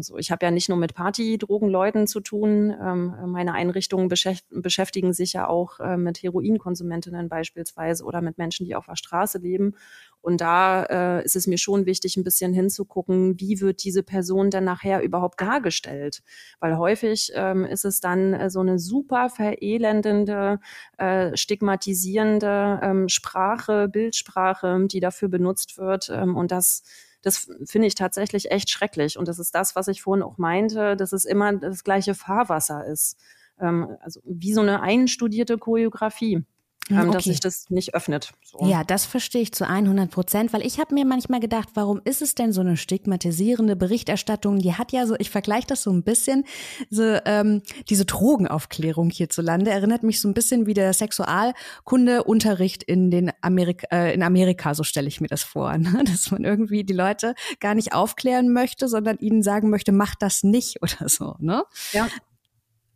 So, 0.01 0.17
ich 0.17 0.29
habe 0.29 0.45
ja 0.45 0.51
nicht 0.51 0.69
nur 0.69 0.77
mit 0.77 0.93
Partydrogenleuten 0.93 2.05
zu 2.05 2.19
tun. 2.19 2.71
Ähm, 2.79 3.15
meine 3.27 3.53
Einrichtungen 3.53 4.07
beschäftigen 4.07 5.13
sich 5.13 5.33
ja 5.33 5.47
auch 5.47 5.79
äh, 5.79 5.97
mit 5.97 6.21
Heroinkonsumentinnen 6.21 7.27
beispielsweise 7.27 8.03
oder 8.03 8.21
mit 8.21 8.37
Menschen, 8.37 8.65
die 8.65 8.75
auf 8.75 8.85
der 8.85 8.95
Straße 8.95 9.39
leben. 9.39 9.75
Und 10.21 10.41
da 10.41 10.83
äh, 11.19 11.23
ist 11.25 11.35
es 11.35 11.47
mir 11.47 11.57
schon 11.57 11.85
wichtig, 11.87 12.17
ein 12.17 12.23
bisschen 12.23 12.53
hinzugucken, 12.53 13.39
wie 13.39 13.61
wird 13.61 13.83
diese 13.83 14.03
Person 14.03 14.51
dann 14.51 14.65
nachher 14.65 15.01
überhaupt 15.01 15.41
dargestellt. 15.41 16.21
Weil 16.59 16.77
häufig 16.77 17.31
ähm, 17.33 17.65
ist 17.65 17.85
es 17.85 17.99
dann 17.99 18.33
äh, 18.33 18.49
so 18.49 18.59
eine 18.59 18.77
super 18.77 19.29
verelendende, 19.29 20.59
äh, 20.97 21.35
stigmatisierende 21.35 22.79
ähm, 22.83 23.09
Sprache, 23.09 23.87
Bildsprache, 23.87 24.85
die 24.87 24.99
dafür 24.99 25.29
benutzt 25.29 25.77
wird. 25.77 26.09
Ähm, 26.13 26.35
und 26.35 26.51
das 26.51 26.83
das 27.21 27.49
finde 27.65 27.87
ich 27.87 27.95
tatsächlich 27.95 28.51
echt 28.51 28.69
schrecklich. 28.69 29.17
Und 29.17 29.27
das 29.27 29.39
ist 29.39 29.53
das, 29.55 29.75
was 29.75 29.87
ich 29.87 30.01
vorhin 30.01 30.23
auch 30.23 30.37
meinte, 30.37 30.95
dass 30.95 31.13
es 31.13 31.25
immer 31.25 31.53
das 31.53 31.83
gleiche 31.83 32.15
Fahrwasser 32.15 32.85
ist. 32.85 33.17
Ähm, 33.59 33.97
also 34.01 34.21
wie 34.25 34.53
so 34.53 34.61
eine 34.61 34.81
einstudierte 34.81 35.57
Choreografie 35.57 36.45
okay. 36.91 37.11
dass 37.11 37.23
sich 37.23 37.39
das 37.39 37.69
nicht 37.69 37.93
öffnet. 37.93 38.31
So. 38.43 38.65
Ja, 38.65 38.83
das 38.83 39.05
verstehe 39.05 39.41
ich 39.41 39.53
zu 39.53 39.67
100 39.67 40.09
Prozent, 40.09 40.53
weil 40.53 40.65
ich 40.65 40.79
habe 40.79 40.93
mir 40.93 41.05
manchmal 41.05 41.39
gedacht, 41.39 41.69
warum 41.75 42.01
ist 42.03 42.21
es 42.21 42.35
denn 42.35 42.51
so 42.51 42.61
eine 42.61 42.77
stigmatisierende 42.77 43.75
Berichterstattung? 43.75 44.59
Die 44.59 44.73
hat 44.73 44.91
ja 44.91 45.05
so, 45.05 45.15
ich 45.19 45.29
vergleiche 45.29 45.67
das 45.67 45.83
so 45.83 45.91
ein 45.91 46.03
bisschen, 46.03 46.45
so 46.89 47.03
ähm, 47.25 47.61
diese 47.89 48.05
Drogenaufklärung 48.05 49.09
hierzulande 49.09 49.71
erinnert 49.71 50.03
mich 50.03 50.19
so 50.19 50.27
ein 50.27 50.33
bisschen 50.33 50.65
wie 50.65 50.73
der 50.73 50.93
Sexualkundeunterricht 50.93 52.83
in 52.83 53.11
den 53.11 53.31
Amerika, 53.41 53.87
äh, 53.91 54.13
in 54.13 54.23
Amerika, 54.23 54.73
so 54.73 54.83
stelle 54.83 55.07
ich 55.07 55.21
mir 55.21 55.27
das 55.27 55.43
vor, 55.43 55.77
ne? 55.77 56.03
dass 56.05 56.31
man 56.31 56.43
irgendwie 56.43 56.83
die 56.83 56.93
Leute 56.93 57.35
gar 57.59 57.75
nicht 57.75 57.93
aufklären 57.93 58.51
möchte, 58.51 58.87
sondern 58.87 59.17
ihnen 59.17 59.43
sagen 59.43 59.69
möchte, 59.69 59.91
mach 59.91 60.15
das 60.15 60.43
nicht 60.43 60.77
oder 60.81 61.07
so, 61.07 61.35
ne? 61.39 61.63
Ja. 61.93 62.07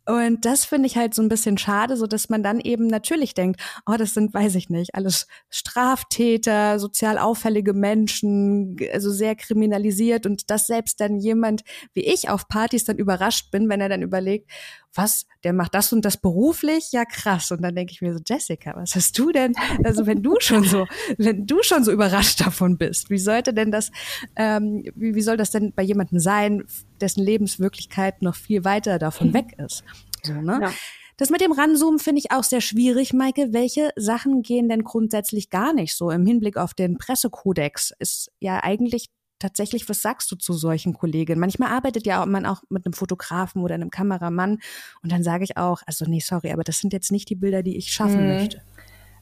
Und 0.06 0.44
das 0.44 0.64
finde 0.64 0.86
ich 0.86 0.96
halt 0.96 1.14
so 1.14 1.22
ein 1.22 1.28
bisschen 1.28 1.56
schade, 1.58 1.96
so 1.96 2.06
dass 2.06 2.28
man 2.28 2.42
dann 2.42 2.60
eben 2.60 2.86
natürlich 2.86 3.34
denkt, 3.34 3.60
oh, 3.86 3.96
das 3.96 4.14
sind, 4.14 4.34
weiß 4.34 4.54
ich 4.56 4.68
nicht, 4.68 4.94
alles 4.94 5.26
Straftäter, 5.48 6.78
sozial 6.78 7.18
auffällige 7.18 7.72
Menschen, 7.72 8.76
also 8.92 9.10
sehr 9.10 9.34
kriminalisiert. 9.34 10.26
Und 10.26 10.50
dass 10.50 10.66
selbst 10.66 11.00
dann 11.00 11.18
jemand 11.18 11.62
wie 11.94 12.04
ich 12.04 12.28
auf 12.28 12.48
Partys 12.48 12.84
dann 12.84 12.98
überrascht 12.98 13.50
bin, 13.50 13.68
wenn 13.68 13.80
er 13.80 13.88
dann 13.88 14.02
überlegt, 14.02 14.50
was, 14.94 15.26
der 15.42 15.52
macht 15.52 15.74
das 15.74 15.92
und 15.92 16.04
das 16.04 16.16
beruflich? 16.16 16.92
Ja, 16.92 17.04
krass. 17.04 17.50
Und 17.50 17.62
dann 17.62 17.74
denke 17.74 17.92
ich 17.92 18.00
mir 18.00 18.12
so, 18.12 18.20
Jessica, 18.26 18.74
was 18.76 18.94
hast 18.94 19.18
du 19.18 19.32
denn, 19.32 19.54
also 19.84 20.06
wenn 20.06 20.22
du 20.22 20.36
schon 20.40 20.64
so, 20.64 20.86
wenn 21.18 21.46
du 21.46 21.62
schon 21.62 21.84
so 21.84 21.92
überrascht 21.92 22.40
davon 22.40 22.78
bist, 22.78 23.10
wie 23.10 23.18
sollte 23.18 23.52
denn 23.52 23.70
das, 23.70 23.90
ähm, 24.36 24.84
wie, 24.94 25.14
wie 25.14 25.22
soll 25.22 25.36
das 25.36 25.50
denn 25.50 25.72
bei 25.74 25.82
jemandem 25.82 26.18
sein, 26.18 26.64
dessen 27.00 27.22
Lebenswirklichkeit 27.22 28.22
noch 28.22 28.34
viel 28.36 28.64
weiter 28.64 28.98
davon 28.98 29.28
mhm. 29.28 29.34
weg 29.34 29.58
ist? 29.58 29.84
So, 30.22 30.32
ne? 30.32 30.60
Ja. 30.62 30.72
Das 31.16 31.30
mit 31.30 31.40
dem 31.40 31.52
Ranzoomen 31.52 32.00
finde 32.00 32.18
ich 32.18 32.32
auch 32.32 32.42
sehr 32.42 32.60
schwierig, 32.60 33.12
Maike. 33.12 33.52
Welche 33.52 33.90
Sachen 33.94 34.42
gehen 34.42 34.68
denn 34.68 34.82
grundsätzlich 34.82 35.48
gar 35.48 35.72
nicht 35.72 35.94
so 35.94 36.10
im 36.10 36.26
Hinblick 36.26 36.56
auf 36.56 36.74
den 36.74 36.98
Pressekodex? 36.98 37.92
Ist 38.00 38.32
ja 38.40 38.60
eigentlich 38.64 39.10
tatsächlich, 39.38 39.88
was 39.88 40.02
sagst 40.02 40.30
du 40.30 40.36
zu 40.36 40.52
solchen 40.52 40.94
Kolleginnen? 40.94 41.40
Manchmal 41.40 41.70
arbeitet 41.70 42.06
ja 42.06 42.24
man 42.26 42.46
auch 42.46 42.62
mit 42.68 42.86
einem 42.86 42.92
Fotografen 42.92 43.62
oder 43.62 43.74
einem 43.74 43.90
Kameramann 43.90 44.58
und 45.02 45.12
dann 45.12 45.22
sage 45.22 45.44
ich 45.44 45.56
auch, 45.56 45.82
also 45.86 46.04
nee, 46.06 46.20
sorry, 46.20 46.52
aber 46.52 46.64
das 46.64 46.78
sind 46.78 46.92
jetzt 46.92 47.12
nicht 47.12 47.28
die 47.30 47.34
Bilder, 47.34 47.62
die 47.62 47.76
ich 47.76 47.92
schaffen 47.92 48.22
mhm. 48.22 48.34
möchte. 48.34 48.62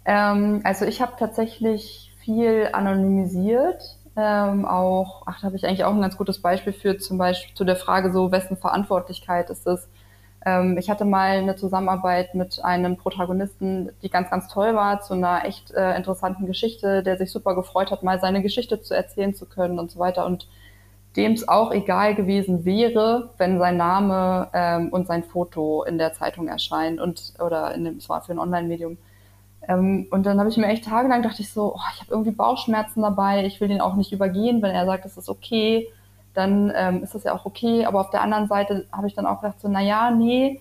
Ähm, 0.04 0.60
also 0.64 0.84
ich 0.84 1.00
habe 1.00 1.12
tatsächlich 1.18 2.12
viel 2.24 2.68
anonymisiert. 2.72 3.98
Ähm, 4.14 4.66
auch, 4.66 5.22
ach, 5.26 5.40
da 5.40 5.46
habe 5.46 5.56
ich 5.56 5.66
eigentlich 5.66 5.84
auch 5.84 5.94
ein 5.94 6.02
ganz 6.02 6.18
gutes 6.18 6.42
Beispiel 6.42 6.74
für, 6.74 6.98
zum 6.98 7.16
Beispiel 7.16 7.54
zu 7.54 7.64
der 7.64 7.76
Frage 7.76 8.12
so, 8.12 8.30
wessen 8.30 8.58
Verantwortlichkeit 8.58 9.48
ist 9.48 9.66
es, 9.66 9.88
ich 10.78 10.90
hatte 10.90 11.04
mal 11.04 11.38
eine 11.38 11.56
Zusammenarbeit 11.56 12.34
mit 12.34 12.64
einem 12.64 12.96
Protagonisten, 12.96 13.90
die 14.02 14.10
ganz, 14.10 14.30
ganz 14.30 14.48
toll 14.48 14.74
war, 14.74 15.00
zu 15.00 15.14
einer 15.14 15.44
echt 15.44 15.70
äh, 15.70 15.96
interessanten 15.96 16.46
Geschichte, 16.46 17.02
der 17.02 17.16
sich 17.16 17.30
super 17.30 17.54
gefreut 17.54 17.90
hat, 17.90 18.02
mal 18.02 18.20
seine 18.20 18.42
Geschichte 18.42 18.80
zu 18.80 18.94
erzählen 18.94 19.34
zu 19.34 19.46
können 19.46 19.78
und 19.78 19.90
so 19.90 19.98
weiter. 20.00 20.26
Und 20.26 20.48
dem 21.16 21.32
es 21.32 21.46
auch 21.48 21.72
egal 21.72 22.14
gewesen 22.14 22.64
wäre, 22.64 23.30
wenn 23.38 23.58
sein 23.58 23.76
Name 23.76 24.48
ähm, 24.52 24.88
und 24.88 25.06
sein 25.06 25.22
Foto 25.22 25.84
in 25.84 25.98
der 25.98 26.14
Zeitung 26.14 26.48
erscheint 26.48 27.00
und 27.00 27.34
oder 27.38 27.74
in 27.74 27.84
dem, 27.84 27.96
es 27.98 28.08
war 28.08 28.22
für 28.22 28.32
ein 28.32 28.38
Online-Medium. 28.38 28.98
Ähm, 29.68 30.08
und 30.10 30.26
dann 30.26 30.40
habe 30.40 30.48
ich 30.48 30.56
mir 30.56 30.66
echt 30.66 30.86
tagelang 30.86 31.22
dachte 31.22 31.42
ich 31.42 31.52
so, 31.52 31.74
oh, 31.74 31.80
ich 31.94 32.00
habe 32.00 32.10
irgendwie 32.10 32.32
Bauchschmerzen 32.32 33.02
dabei, 33.02 33.44
ich 33.44 33.60
will 33.60 33.68
den 33.68 33.80
auch 33.80 33.94
nicht 33.94 34.10
übergehen, 34.10 34.62
wenn 34.62 34.72
er 34.72 34.86
sagt, 34.86 35.04
es 35.04 35.16
ist 35.16 35.28
okay 35.28 35.88
dann 36.34 36.72
ähm, 36.74 37.02
ist 37.02 37.14
das 37.14 37.24
ja 37.24 37.34
auch 37.34 37.44
okay. 37.44 37.84
Aber 37.84 38.00
auf 38.00 38.10
der 38.10 38.22
anderen 38.22 38.48
Seite 38.48 38.86
habe 38.92 39.06
ich 39.06 39.14
dann 39.14 39.26
auch 39.26 39.40
gedacht, 39.40 39.60
so, 39.60 39.68
na 39.68 39.80
ja, 39.80 40.10
nee, 40.10 40.60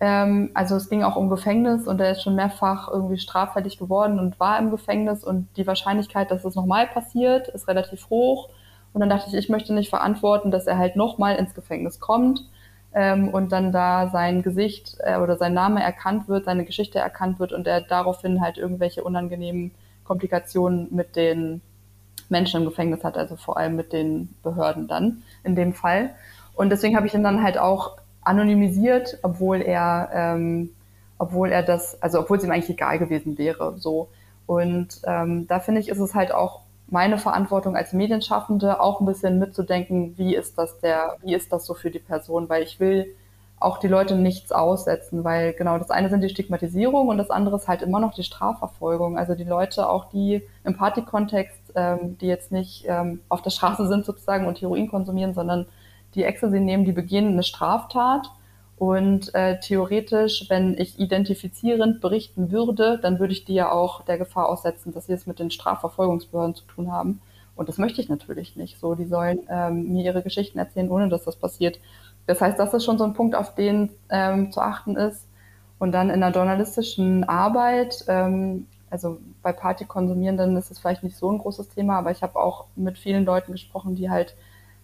ähm, 0.00 0.50
also 0.54 0.74
es 0.74 0.88
ging 0.88 1.04
auch 1.04 1.14
um 1.14 1.30
Gefängnis 1.30 1.86
und 1.86 2.00
er 2.00 2.10
ist 2.10 2.22
schon 2.22 2.34
mehrfach 2.34 2.88
irgendwie 2.88 3.18
straffällig 3.18 3.78
geworden 3.78 4.18
und 4.18 4.40
war 4.40 4.58
im 4.58 4.70
Gefängnis 4.70 5.22
und 5.22 5.48
die 5.56 5.66
Wahrscheinlichkeit, 5.66 6.30
dass 6.32 6.44
es 6.44 6.56
nochmal 6.56 6.88
passiert, 6.88 7.46
ist 7.48 7.68
relativ 7.68 8.10
hoch. 8.10 8.48
Und 8.92 9.00
dann 9.00 9.08
dachte 9.08 9.28
ich, 9.28 9.34
ich 9.34 9.48
möchte 9.48 9.72
nicht 9.72 9.90
verantworten, 9.90 10.50
dass 10.50 10.66
er 10.66 10.76
halt 10.76 10.96
nochmal 10.96 11.36
ins 11.36 11.54
Gefängnis 11.54 12.00
kommt 12.00 12.44
ähm, 12.94 13.28
und 13.28 13.52
dann 13.52 13.70
da 13.70 14.08
sein 14.10 14.42
Gesicht 14.42 14.96
äh, 15.00 15.18
oder 15.18 15.36
sein 15.36 15.54
Name 15.54 15.82
erkannt 15.82 16.28
wird, 16.28 16.46
seine 16.46 16.64
Geschichte 16.64 16.98
erkannt 16.98 17.38
wird 17.38 17.52
und 17.52 17.68
er 17.68 17.80
daraufhin 17.80 18.40
halt 18.40 18.58
irgendwelche 18.58 19.04
unangenehmen 19.04 19.70
Komplikationen 20.04 20.88
mit 20.90 21.14
den 21.14 21.62
Menschen 22.32 22.62
im 22.62 22.68
Gefängnis 22.68 23.04
hat, 23.04 23.16
also 23.16 23.36
vor 23.36 23.56
allem 23.56 23.76
mit 23.76 23.92
den 23.92 24.34
Behörden 24.42 24.88
dann 24.88 25.22
in 25.44 25.54
dem 25.54 25.72
Fall. 25.72 26.10
Und 26.54 26.70
deswegen 26.70 26.96
habe 26.96 27.06
ich 27.06 27.14
ihn 27.14 27.22
dann 27.22 27.42
halt 27.42 27.58
auch 27.58 27.98
anonymisiert, 28.22 29.18
obwohl 29.22 29.62
er, 29.62 30.10
ähm, 30.12 30.70
obwohl 31.18 31.52
er 31.52 31.62
das, 31.62 32.02
also 32.02 32.18
obwohl 32.20 32.38
es 32.38 32.44
ihm 32.44 32.50
eigentlich 32.50 32.70
egal 32.70 32.98
gewesen 32.98 33.38
wäre. 33.38 33.74
So. 33.78 34.08
Und 34.46 35.00
ähm, 35.04 35.46
da 35.46 35.60
finde 35.60 35.80
ich, 35.80 35.88
ist 35.88 36.00
es 36.00 36.14
halt 36.14 36.32
auch 36.34 36.62
meine 36.88 37.16
Verantwortung 37.18 37.76
als 37.76 37.92
Medienschaffende, 37.92 38.80
auch 38.80 39.00
ein 39.00 39.06
bisschen 39.06 39.38
mitzudenken, 39.38 40.14
wie 40.18 40.34
ist 40.34 40.58
das 40.58 40.78
der, 40.80 41.16
wie 41.22 41.34
ist 41.34 41.52
das 41.52 41.64
so 41.64 41.74
für 41.74 41.90
die 41.90 41.98
Person, 41.98 42.48
weil 42.48 42.62
ich 42.62 42.80
will 42.80 43.14
auch 43.62 43.78
die 43.78 43.88
Leute 43.88 44.16
nichts 44.16 44.52
aussetzen, 44.52 45.24
weil 45.24 45.52
genau 45.52 45.78
das 45.78 45.90
eine 45.90 46.10
sind 46.10 46.20
die 46.20 46.28
Stigmatisierung 46.28 47.08
und 47.08 47.18
das 47.18 47.30
andere 47.30 47.56
ist 47.56 47.68
halt 47.68 47.82
immer 47.82 48.00
noch 48.00 48.12
die 48.12 48.24
Strafverfolgung. 48.24 49.16
Also 49.16 49.34
die 49.34 49.44
Leute, 49.44 49.88
auch 49.88 50.10
die 50.10 50.42
im 50.64 50.76
Partykontext 50.76 51.61
ähm, 51.74 52.18
die 52.18 52.26
jetzt 52.26 52.52
nicht 52.52 52.84
ähm, 52.86 53.20
auf 53.28 53.42
der 53.42 53.50
Straße 53.50 53.86
sind 53.88 54.04
sozusagen 54.04 54.46
und 54.46 54.60
Heroin 54.60 54.88
konsumieren, 54.88 55.34
sondern 55.34 55.66
die 56.14 56.24
Ecstasy 56.24 56.60
nehmen, 56.60 56.84
die 56.84 56.92
begehen 56.92 57.28
eine 57.28 57.42
Straftat. 57.42 58.30
Und 58.76 59.34
äh, 59.34 59.60
theoretisch, 59.60 60.46
wenn 60.48 60.76
ich 60.76 60.98
identifizierend 60.98 62.00
berichten 62.00 62.50
würde, 62.50 62.98
dann 63.00 63.20
würde 63.20 63.32
ich 63.32 63.44
die 63.44 63.54
ja 63.54 63.70
auch 63.70 64.04
der 64.04 64.18
Gefahr 64.18 64.48
aussetzen, 64.48 64.92
dass 64.92 65.06
sie 65.06 65.12
es 65.12 65.26
mit 65.26 65.38
den 65.38 65.50
Strafverfolgungsbehörden 65.50 66.56
zu 66.56 66.64
tun 66.64 66.90
haben. 66.90 67.20
Und 67.54 67.68
das 67.68 67.78
möchte 67.78 68.00
ich 68.00 68.08
natürlich 68.08 68.56
nicht. 68.56 68.80
So, 68.80 68.94
die 68.94 69.04
sollen 69.04 69.40
ähm, 69.48 69.92
mir 69.92 70.04
ihre 70.04 70.22
Geschichten 70.22 70.58
erzählen, 70.58 70.90
ohne 70.90 71.08
dass 71.08 71.24
das 71.24 71.36
passiert. 71.36 71.78
das 72.26 72.40
heißt, 72.40 72.58
das 72.58 72.74
ist 72.74 72.84
schon 72.84 72.98
so 72.98 73.04
ein 73.04 73.14
Punkt, 73.14 73.34
auf 73.36 73.54
den 73.54 73.90
ähm, 74.10 74.50
zu 74.52 74.60
achten 74.60 74.96
ist. 74.96 75.28
Und 75.78 75.92
dann 75.92 76.10
in 76.10 76.20
der 76.20 76.30
journalistischen 76.30 77.24
Arbeit, 77.24 78.04
ähm, 78.08 78.66
also 78.92 79.18
bei 79.42 79.54
Partykonsumierenden 79.54 80.54
ist 80.58 80.70
es 80.70 80.78
vielleicht 80.78 81.02
nicht 81.02 81.16
so 81.16 81.32
ein 81.32 81.38
großes 81.38 81.70
Thema, 81.70 81.98
aber 81.98 82.10
ich 82.10 82.22
habe 82.22 82.38
auch 82.38 82.66
mit 82.76 82.98
vielen 82.98 83.24
Leuten 83.24 83.52
gesprochen, 83.52 83.96
die 83.96 84.10
halt 84.10 84.36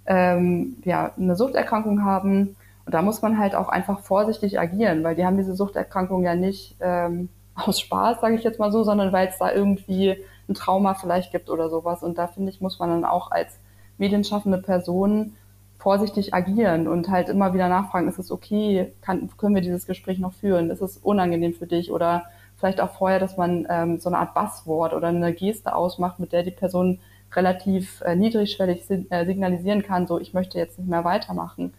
ähm, 0.06 0.78
ja, 0.84 1.12
eine 1.18 1.36
Suchterkrankung 1.36 2.02
haben. 2.02 2.56
Und 2.86 2.94
da 2.94 3.02
muss 3.02 3.20
man 3.20 3.38
halt 3.38 3.54
auch 3.54 3.68
einfach 3.68 4.00
vorsichtig 4.00 4.58
agieren, 4.58 5.04
weil 5.04 5.14
die 5.14 5.26
haben 5.26 5.36
diese 5.36 5.54
Suchterkrankung 5.54 6.24
ja 6.24 6.34
nicht 6.34 6.76
ähm, 6.80 7.28
aus 7.54 7.80
Spaß, 7.80 8.22
sage 8.22 8.36
ich 8.36 8.44
jetzt 8.44 8.58
mal 8.58 8.72
so, 8.72 8.82
sondern 8.82 9.12
weil 9.12 9.28
es 9.28 9.36
da 9.36 9.52
irgendwie 9.52 10.16
ein 10.48 10.54
Trauma 10.54 10.94
vielleicht 10.94 11.30
gibt 11.30 11.50
oder 11.50 11.68
sowas. 11.68 12.02
Und 12.02 12.16
da 12.16 12.28
finde 12.28 12.50
ich, 12.50 12.62
muss 12.62 12.78
man 12.78 12.88
dann 12.88 13.04
auch 13.04 13.30
als 13.30 13.58
medienschaffende 13.98 14.56
Person 14.56 15.34
vorsichtig 15.78 16.32
agieren 16.32 16.88
und 16.88 17.10
halt 17.10 17.28
immer 17.28 17.52
wieder 17.52 17.68
nachfragen, 17.68 18.08
ist 18.08 18.18
es 18.18 18.32
okay, 18.32 18.94
kann, 19.02 19.28
können 19.36 19.54
wir 19.54 19.62
dieses 19.62 19.86
Gespräch 19.86 20.18
noch 20.18 20.32
führen, 20.32 20.70
ist 20.70 20.80
es 20.80 20.96
unangenehm 20.96 21.52
für 21.52 21.66
dich 21.66 21.92
oder 21.92 22.24
vielleicht 22.58 22.80
auch 22.80 22.90
vorher, 22.90 23.18
dass 23.18 23.36
man 23.36 23.66
ähm, 23.70 23.98
so 23.98 24.08
eine 24.08 24.18
Art 24.18 24.34
Basswort 24.34 24.92
oder 24.92 25.08
eine 25.08 25.32
Geste 25.32 25.74
ausmacht, 25.74 26.18
mit 26.18 26.32
der 26.32 26.42
die 26.42 26.50
Person 26.50 26.98
relativ 27.34 28.00
äh, 28.02 28.16
niedrigschwellig 28.16 28.84
äh, 28.90 29.24
signalisieren 29.26 29.82
kann, 29.82 30.06
so 30.06 30.18
ich 30.18 30.34
möchte 30.34 30.58
jetzt 30.58 30.78
nicht 30.78 30.88
mehr 30.88 31.04
weitermachen. 31.04 31.74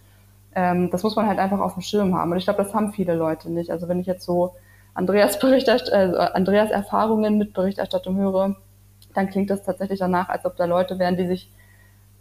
Ähm, 0.55 0.89
das 0.91 1.03
muss 1.03 1.15
man 1.15 1.27
halt 1.27 1.39
einfach 1.39 1.59
auf 1.59 1.73
dem 1.73 1.81
Schirm 1.81 2.15
haben. 2.15 2.31
Und 2.31 2.37
ich 2.37 2.45
glaube, 2.45 2.63
das 2.63 2.73
haben 2.73 2.93
viele 2.93 3.15
Leute 3.15 3.51
nicht. 3.51 3.71
Also 3.71 3.87
wenn 3.87 3.99
ich 3.99 4.07
jetzt 4.07 4.25
so 4.25 4.53
Andreas, 4.93 5.39
Berichterst 5.39 5.89
äh, 5.89 6.11
Andreas 6.33 6.71
Erfahrungen 6.71 7.37
mit 7.37 7.53
Berichterstattung 7.53 8.17
höre, 8.17 8.55
dann 9.13 9.29
klingt 9.29 9.49
das 9.49 9.63
tatsächlich 9.63 9.99
danach, 9.99 10.29
als 10.29 10.45
ob 10.45 10.55
da 10.55 10.65
Leute 10.65 10.99
wären, 10.99 11.17
die 11.17 11.27
sich 11.27 11.51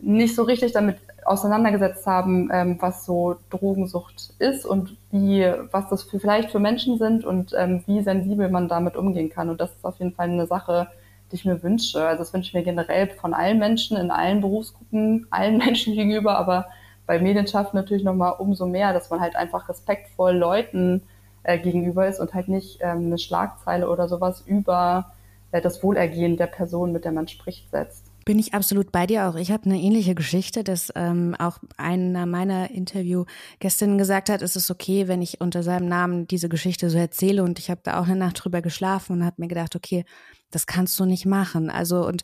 nicht 0.00 0.34
so 0.34 0.42
richtig 0.42 0.72
damit 0.72 0.98
auseinandergesetzt 1.24 2.06
haben, 2.06 2.48
ähm, 2.52 2.78
was 2.80 3.04
so 3.04 3.36
Drogensucht 3.50 4.32
ist 4.38 4.64
und 4.64 4.96
wie, 5.10 5.52
was 5.70 5.88
das 5.88 6.02
für, 6.04 6.20
vielleicht 6.20 6.50
für 6.50 6.60
Menschen 6.60 6.98
sind 6.98 7.24
und 7.24 7.52
ähm, 7.56 7.82
wie 7.86 8.02
sensibel 8.02 8.48
man 8.48 8.68
damit 8.68 8.96
umgehen 8.96 9.28
kann. 9.28 9.50
Und 9.50 9.60
das 9.60 9.70
ist 9.70 9.84
auf 9.84 9.98
jeden 9.98 10.12
Fall 10.12 10.30
eine 10.30 10.46
Sache, 10.46 10.88
die 11.30 11.36
ich 11.36 11.44
mir 11.44 11.62
wünsche. 11.62 12.06
Also 12.06 12.22
das 12.22 12.32
wünsche 12.32 12.48
ich 12.48 12.54
mir 12.54 12.62
generell 12.62 13.08
von 13.08 13.34
allen 13.34 13.58
Menschen, 13.58 13.96
in 13.96 14.10
allen 14.10 14.40
Berufsgruppen, 14.40 15.26
allen 15.30 15.58
Menschen 15.64 15.94
gegenüber, 15.94 16.38
aber 16.38 16.66
bei 17.06 17.18
Medienschaft 17.18 17.74
natürlich 17.74 18.04
nochmal 18.04 18.34
umso 18.38 18.66
mehr, 18.66 18.92
dass 18.92 19.10
man 19.10 19.20
halt 19.20 19.36
einfach 19.36 19.68
respektvoll 19.68 20.34
Leuten 20.36 21.02
äh, 21.42 21.58
gegenüber 21.58 22.06
ist 22.06 22.20
und 22.20 22.34
halt 22.34 22.48
nicht 22.48 22.80
ähm, 22.82 23.06
eine 23.06 23.18
Schlagzeile 23.18 23.88
oder 23.88 24.08
sowas 24.08 24.42
über 24.46 25.12
äh, 25.52 25.60
das 25.60 25.82
Wohlergehen 25.82 26.36
der 26.36 26.46
Person, 26.46 26.92
mit 26.92 27.04
der 27.04 27.12
man 27.12 27.28
spricht, 27.28 27.70
setzt. 27.70 28.07
Bin 28.28 28.38
ich 28.38 28.52
absolut 28.52 28.92
bei 28.92 29.06
dir 29.06 29.26
auch. 29.26 29.36
Ich 29.36 29.50
habe 29.50 29.64
eine 29.64 29.80
ähnliche 29.80 30.14
Geschichte, 30.14 30.62
dass 30.62 30.92
ähm, 30.94 31.34
auch 31.38 31.60
einer 31.78 32.26
meiner 32.26 32.70
Interviewgästinnen 32.70 33.96
gesagt 33.96 34.28
hat, 34.28 34.42
es 34.42 34.54
ist 34.54 34.70
okay, 34.70 35.08
wenn 35.08 35.22
ich 35.22 35.40
unter 35.40 35.62
seinem 35.62 35.88
Namen 35.88 36.26
diese 36.26 36.50
Geschichte 36.50 36.90
so 36.90 36.98
erzähle. 36.98 37.42
Und 37.42 37.58
ich 37.58 37.70
habe 37.70 37.80
da 37.82 37.98
auch 37.98 38.04
eine 38.04 38.16
Nacht 38.16 38.44
drüber 38.44 38.60
geschlafen 38.60 39.14
und 39.14 39.24
habe 39.24 39.36
mir 39.40 39.48
gedacht, 39.48 39.74
okay, 39.76 40.04
das 40.50 40.66
kannst 40.66 41.00
du 41.00 41.06
nicht 41.06 41.24
machen. 41.24 41.70
Also 41.70 42.06
und 42.06 42.22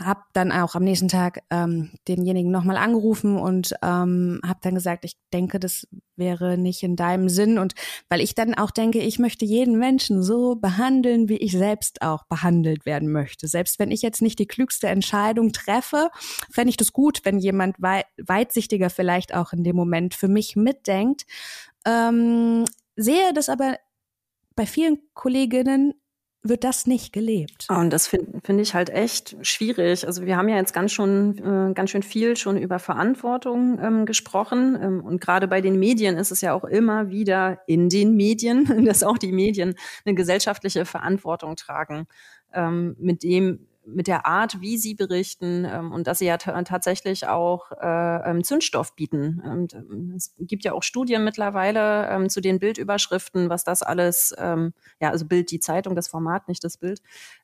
habe 0.00 0.22
dann 0.32 0.50
auch 0.50 0.74
am 0.74 0.84
nächsten 0.84 1.08
Tag 1.08 1.42
ähm, 1.50 1.90
denjenigen 2.08 2.50
nochmal 2.50 2.76
angerufen 2.76 3.36
und 3.36 3.74
ähm, 3.82 4.40
habe 4.44 4.60
dann 4.62 4.74
gesagt, 4.74 5.04
ich 5.04 5.16
denke, 5.32 5.60
das 5.60 5.86
wäre 6.16 6.58
nicht 6.58 6.82
in 6.82 6.96
deinem 6.96 7.28
Sinn 7.28 7.58
und 7.58 7.74
weil 8.08 8.20
ich 8.20 8.34
dann 8.34 8.54
auch 8.54 8.70
denke, 8.70 8.98
ich 8.98 9.18
möchte 9.18 9.44
jeden 9.44 9.78
Menschen 9.78 10.22
so 10.22 10.56
behandeln, 10.56 11.28
wie 11.28 11.36
ich 11.36 11.52
selbst 11.52 12.02
auch 12.02 12.24
behandelt 12.24 12.86
werden 12.86 13.10
möchte. 13.12 13.48
Selbst 13.48 13.78
wenn 13.78 13.90
ich 13.90 14.02
jetzt 14.02 14.22
nicht 14.22 14.38
die 14.38 14.46
klügste 14.46 14.88
Entscheidung 14.88 15.52
treffe, 15.52 16.10
fände 16.50 16.70
ich 16.70 16.76
das 16.76 16.92
gut, 16.92 17.20
wenn 17.24 17.38
jemand 17.38 17.76
wei 17.78 18.04
weitsichtiger 18.22 18.90
vielleicht 18.90 19.34
auch 19.34 19.52
in 19.52 19.64
dem 19.64 19.76
Moment 19.76 20.14
für 20.14 20.28
mich 20.28 20.56
mitdenkt. 20.56 21.26
Ähm, 21.86 22.64
sehe 22.96 23.32
das 23.34 23.48
aber 23.48 23.76
bei 24.56 24.66
vielen 24.66 24.98
Kolleginnen 25.14 25.94
wird 26.42 26.64
das 26.64 26.86
nicht 26.86 27.12
gelebt. 27.12 27.66
Und 27.68 27.90
das 27.90 28.06
finde 28.06 28.40
find 28.42 28.60
ich 28.60 28.74
halt 28.74 28.88
echt 28.88 29.36
schwierig. 29.42 30.06
Also 30.06 30.24
wir 30.24 30.36
haben 30.36 30.48
ja 30.48 30.56
jetzt 30.56 30.72
ganz 30.72 30.92
schon 30.92 31.38
äh, 31.38 31.74
ganz 31.74 31.90
schön 31.90 32.02
viel 32.02 32.36
schon 32.36 32.56
über 32.56 32.78
Verantwortung 32.78 33.78
ähm, 33.82 34.06
gesprochen 34.06 34.78
ähm, 34.80 35.04
und 35.04 35.20
gerade 35.20 35.48
bei 35.48 35.60
den 35.60 35.78
Medien 35.78 36.16
ist 36.16 36.30
es 36.30 36.40
ja 36.40 36.54
auch 36.54 36.64
immer 36.64 37.10
wieder 37.10 37.60
in 37.66 37.88
den 37.88 38.16
Medien, 38.16 38.84
dass 38.86 39.02
auch 39.02 39.18
die 39.18 39.32
Medien 39.32 39.74
eine 40.04 40.14
gesellschaftliche 40.14 40.86
Verantwortung 40.86 41.56
tragen, 41.56 42.06
ähm, 42.54 42.96
mit 42.98 43.22
dem 43.22 43.66
mit 43.86 44.06
der 44.06 44.26
Art, 44.26 44.60
wie 44.60 44.76
sie 44.76 44.94
berichten 44.94 45.64
ähm, 45.64 45.92
und 45.92 46.06
dass 46.06 46.18
sie 46.18 46.26
ja 46.26 46.36
tatsächlich 46.36 47.26
auch 47.26 47.72
äh, 47.72 48.30
ähm, 48.30 48.44
Zündstoff 48.44 48.94
bieten. 48.94 49.40
Und, 49.44 49.74
ähm, 49.74 50.12
es 50.16 50.34
gibt 50.38 50.64
ja 50.64 50.72
auch 50.72 50.82
Studien 50.82 51.24
mittlerweile 51.24 52.08
ähm, 52.08 52.28
zu 52.28 52.40
den 52.40 52.58
Bildüberschriften, 52.58 53.48
was 53.48 53.64
das 53.64 53.82
alles, 53.82 54.34
ähm, 54.38 54.72
ja, 55.00 55.10
also 55.10 55.26
Bild 55.26 55.50
die 55.50 55.60
Zeitung, 55.60 55.94
das 55.94 56.08
Format, 56.08 56.48
nicht 56.48 56.62
das 56.62 56.76
Bild, 56.76 57.00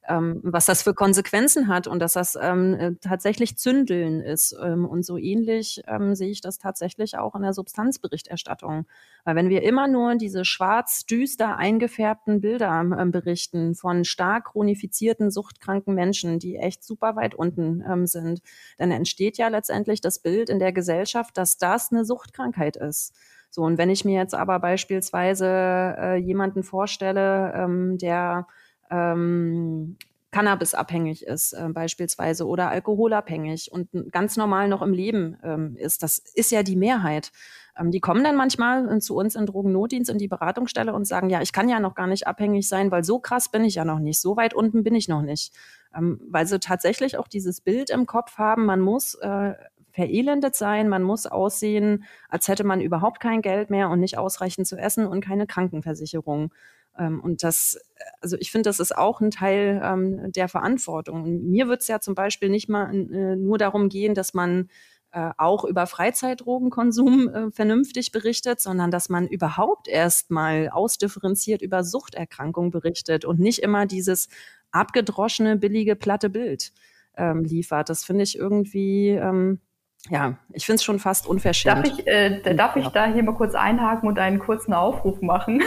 ähm, 0.08 0.40
was 0.42 0.66
das 0.66 0.82
für 0.82 0.94
Konsequenzen 0.94 1.68
hat 1.68 1.86
und 1.86 2.00
dass 2.00 2.12
das 2.12 2.36
ähm, 2.40 2.74
äh, 2.74 2.92
tatsächlich 3.00 3.56
Zündeln 3.56 4.20
ist. 4.20 4.56
Ähm, 4.62 4.86
und 4.86 5.04
so 5.04 5.16
ähnlich 5.16 5.82
ähm, 5.86 6.14
sehe 6.14 6.30
ich 6.30 6.40
das 6.40 6.58
tatsächlich 6.58 7.18
auch 7.18 7.34
in 7.34 7.42
der 7.42 7.52
Substanzberichterstattung. 7.52 8.86
Weil 9.24 9.36
wenn 9.36 9.48
wir 9.48 9.62
immer 9.62 9.88
nur 9.88 10.14
diese 10.16 10.44
schwarz-düster 10.44 11.56
eingefärbten 11.56 12.40
Bilder 12.40 12.70
ähm, 12.80 13.10
berichten 13.10 13.74
von 13.74 14.04
stark 14.04 14.52
chronifizierten, 14.52 15.30
suchtkranken 15.30 15.94
Menschen, 15.94 16.25
die 16.38 16.56
echt 16.56 16.84
super 16.84 17.16
weit 17.16 17.34
unten 17.34 17.82
ähm, 17.88 18.06
sind, 18.06 18.42
dann 18.78 18.90
entsteht 18.90 19.38
ja 19.38 19.48
letztendlich 19.48 20.00
das 20.00 20.20
Bild 20.20 20.50
in 20.50 20.58
der 20.58 20.72
Gesellschaft, 20.72 21.36
dass 21.36 21.58
das 21.58 21.90
eine 21.90 22.04
Suchtkrankheit 22.04 22.76
ist. 22.76 23.14
So, 23.50 23.62
und 23.62 23.78
wenn 23.78 23.90
ich 23.90 24.04
mir 24.04 24.18
jetzt 24.18 24.34
aber 24.34 24.58
beispielsweise 24.58 25.46
äh, 25.46 26.16
jemanden 26.16 26.62
vorstelle, 26.62 27.52
ähm, 27.54 27.96
der 27.98 28.46
ähm, 28.90 29.96
Cannabisabhängig 30.36 31.24
ist 31.24 31.54
äh, 31.54 31.68
beispielsweise 31.70 32.46
oder 32.46 32.68
alkoholabhängig 32.68 33.72
und 33.72 33.88
ganz 34.12 34.36
normal 34.36 34.68
noch 34.68 34.82
im 34.82 34.92
Leben 34.92 35.38
ähm, 35.42 35.76
ist. 35.76 36.02
Das 36.02 36.18
ist 36.18 36.50
ja 36.50 36.62
die 36.62 36.76
Mehrheit. 36.76 37.32
Ähm, 37.78 37.90
die 37.90 38.00
kommen 38.00 38.22
dann 38.22 38.36
manchmal 38.36 38.86
äh, 38.96 38.98
zu 38.98 39.16
uns 39.16 39.34
in 39.34 39.46
Drogennotdienst 39.46 40.10
in 40.10 40.18
die 40.18 40.28
Beratungsstelle 40.28 40.92
und 40.92 41.06
sagen, 41.06 41.30
ja, 41.30 41.40
ich 41.40 41.52
kann 41.52 41.70
ja 41.70 41.80
noch 41.80 41.94
gar 41.94 42.06
nicht 42.06 42.26
abhängig 42.26 42.68
sein, 42.68 42.90
weil 42.90 43.04
so 43.04 43.18
krass 43.18 43.50
bin 43.50 43.64
ich 43.64 43.76
ja 43.76 43.86
noch 43.86 43.98
nicht, 43.98 44.20
so 44.20 44.36
weit 44.36 44.52
unten 44.52 44.82
bin 44.82 44.94
ich 44.94 45.08
noch 45.08 45.22
nicht. 45.22 45.54
Ähm, 45.96 46.20
weil 46.28 46.46
sie 46.46 46.60
tatsächlich 46.60 47.18
auch 47.18 47.28
dieses 47.28 47.60
Bild 47.60 47.90
im 47.90 48.06
Kopf 48.06 48.38
haben, 48.38 48.66
man 48.66 48.80
muss 48.80 49.14
äh, 49.14 49.54
verelendet 49.90 50.54
sein, 50.54 50.88
man 50.88 51.02
muss 51.02 51.26
aussehen, 51.26 52.04
als 52.28 52.48
hätte 52.48 52.64
man 52.64 52.80
überhaupt 52.82 53.18
kein 53.20 53.40
Geld 53.40 53.70
mehr 53.70 53.88
und 53.88 54.00
nicht 54.00 54.18
ausreichend 54.18 54.66
zu 54.66 54.76
essen 54.76 55.06
und 55.06 55.22
keine 55.22 55.46
Krankenversicherung. 55.46 56.52
Ähm, 56.98 57.20
und 57.20 57.42
das, 57.42 57.78
also 58.20 58.36
ich 58.38 58.50
finde, 58.50 58.68
das 58.68 58.78
ist 58.80 58.96
auch 58.96 59.20
ein 59.20 59.30
Teil 59.30 59.80
ähm, 59.82 60.32
der 60.32 60.48
Verantwortung. 60.48 61.22
Und 61.22 61.50
mir 61.50 61.68
wird 61.68 61.80
es 61.80 61.88
ja 61.88 62.00
zum 62.00 62.14
Beispiel 62.14 62.50
nicht 62.50 62.68
mal 62.68 62.94
äh, 62.94 63.36
nur 63.36 63.58
darum 63.58 63.88
gehen, 63.88 64.14
dass 64.14 64.34
man 64.34 64.68
äh, 65.12 65.30
auch 65.38 65.64
über 65.64 65.86
Freizeitdrogenkonsum 65.86 67.28
äh, 67.28 67.50
vernünftig 67.50 68.12
berichtet, 68.12 68.60
sondern 68.60 68.90
dass 68.90 69.08
man 69.08 69.26
überhaupt 69.26 69.88
erstmal 69.88 70.68
ausdifferenziert 70.68 71.62
über 71.62 71.84
Suchterkrankung 71.84 72.70
berichtet 72.70 73.24
und 73.24 73.40
nicht 73.40 73.60
immer 73.60 73.86
dieses 73.86 74.28
abgedroschene, 74.76 75.56
billige, 75.56 75.96
platte 75.96 76.30
Bild 76.30 76.72
ähm, 77.16 77.44
liefert. 77.44 77.88
Das 77.88 78.04
finde 78.04 78.22
ich 78.22 78.38
irgendwie, 78.38 79.10
ähm, 79.10 79.60
ja, 80.08 80.38
ich 80.52 80.64
finde 80.66 80.76
es 80.76 80.84
schon 80.84 80.98
fast 80.98 81.26
unverschämt. 81.26 81.86
Darf 81.86 81.98
ich, 81.98 82.06
äh, 82.06 82.54
darf 82.54 82.76
ich 82.76 82.86
da 82.88 83.06
hier 83.06 83.22
mal 83.22 83.34
kurz 83.34 83.54
einhaken 83.54 84.08
und 84.08 84.18
einen 84.18 84.38
kurzen 84.38 84.72
Aufruf 84.72 85.20
machen? 85.20 85.62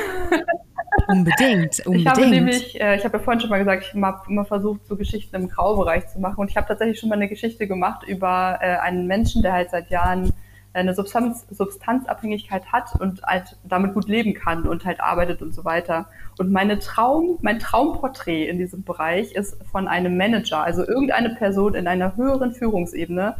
Unbedingt, 1.07 1.79
unbedingt. 1.85 2.01
Ich 2.01 2.07
habe 2.07 2.27
nämlich, 2.27 2.79
äh, 2.79 2.95
ich 2.95 3.03
habe 3.03 3.17
ja 3.17 3.23
vorhin 3.23 3.41
schon 3.41 3.49
mal 3.49 3.59
gesagt, 3.59 3.83
ich 3.83 4.01
habe 4.01 4.21
immer 4.29 4.45
versucht, 4.45 4.85
so 4.85 4.95
Geschichten 4.95 5.35
im 5.35 5.49
Graubereich 5.49 6.07
zu 6.07 6.19
machen. 6.19 6.39
Und 6.39 6.49
ich 6.49 6.57
habe 6.57 6.67
tatsächlich 6.67 6.99
schon 6.99 7.09
mal 7.09 7.15
eine 7.15 7.27
Geschichte 7.27 7.67
gemacht 7.67 8.07
über 8.07 8.59
äh, 8.61 8.77
einen 8.77 9.07
Menschen, 9.07 9.41
der 9.41 9.53
halt 9.53 9.71
seit 9.71 9.89
Jahren 9.89 10.33
eine 10.73 10.93
Substanz, 10.93 11.45
Substanzabhängigkeit 11.49 12.71
hat 12.71 12.99
und 12.99 13.23
halt 13.23 13.57
damit 13.63 13.93
gut 13.93 14.07
leben 14.07 14.33
kann 14.33 14.67
und 14.67 14.85
halt 14.85 15.01
arbeitet 15.01 15.41
und 15.41 15.53
so 15.53 15.65
weiter. 15.65 16.07
Und 16.37 16.51
meine 16.51 16.79
Traum, 16.79 17.39
mein 17.41 17.59
Traumporträt 17.59 18.47
in 18.47 18.57
diesem 18.59 18.83
Bereich 18.83 19.33
ist 19.33 19.57
von 19.71 19.87
einem 19.87 20.15
Manager, 20.15 20.63
also 20.63 20.87
irgendeine 20.87 21.31
Person 21.31 21.73
in 21.73 21.87
einer 21.87 22.15
höheren 22.15 22.53
Führungsebene, 22.53 23.35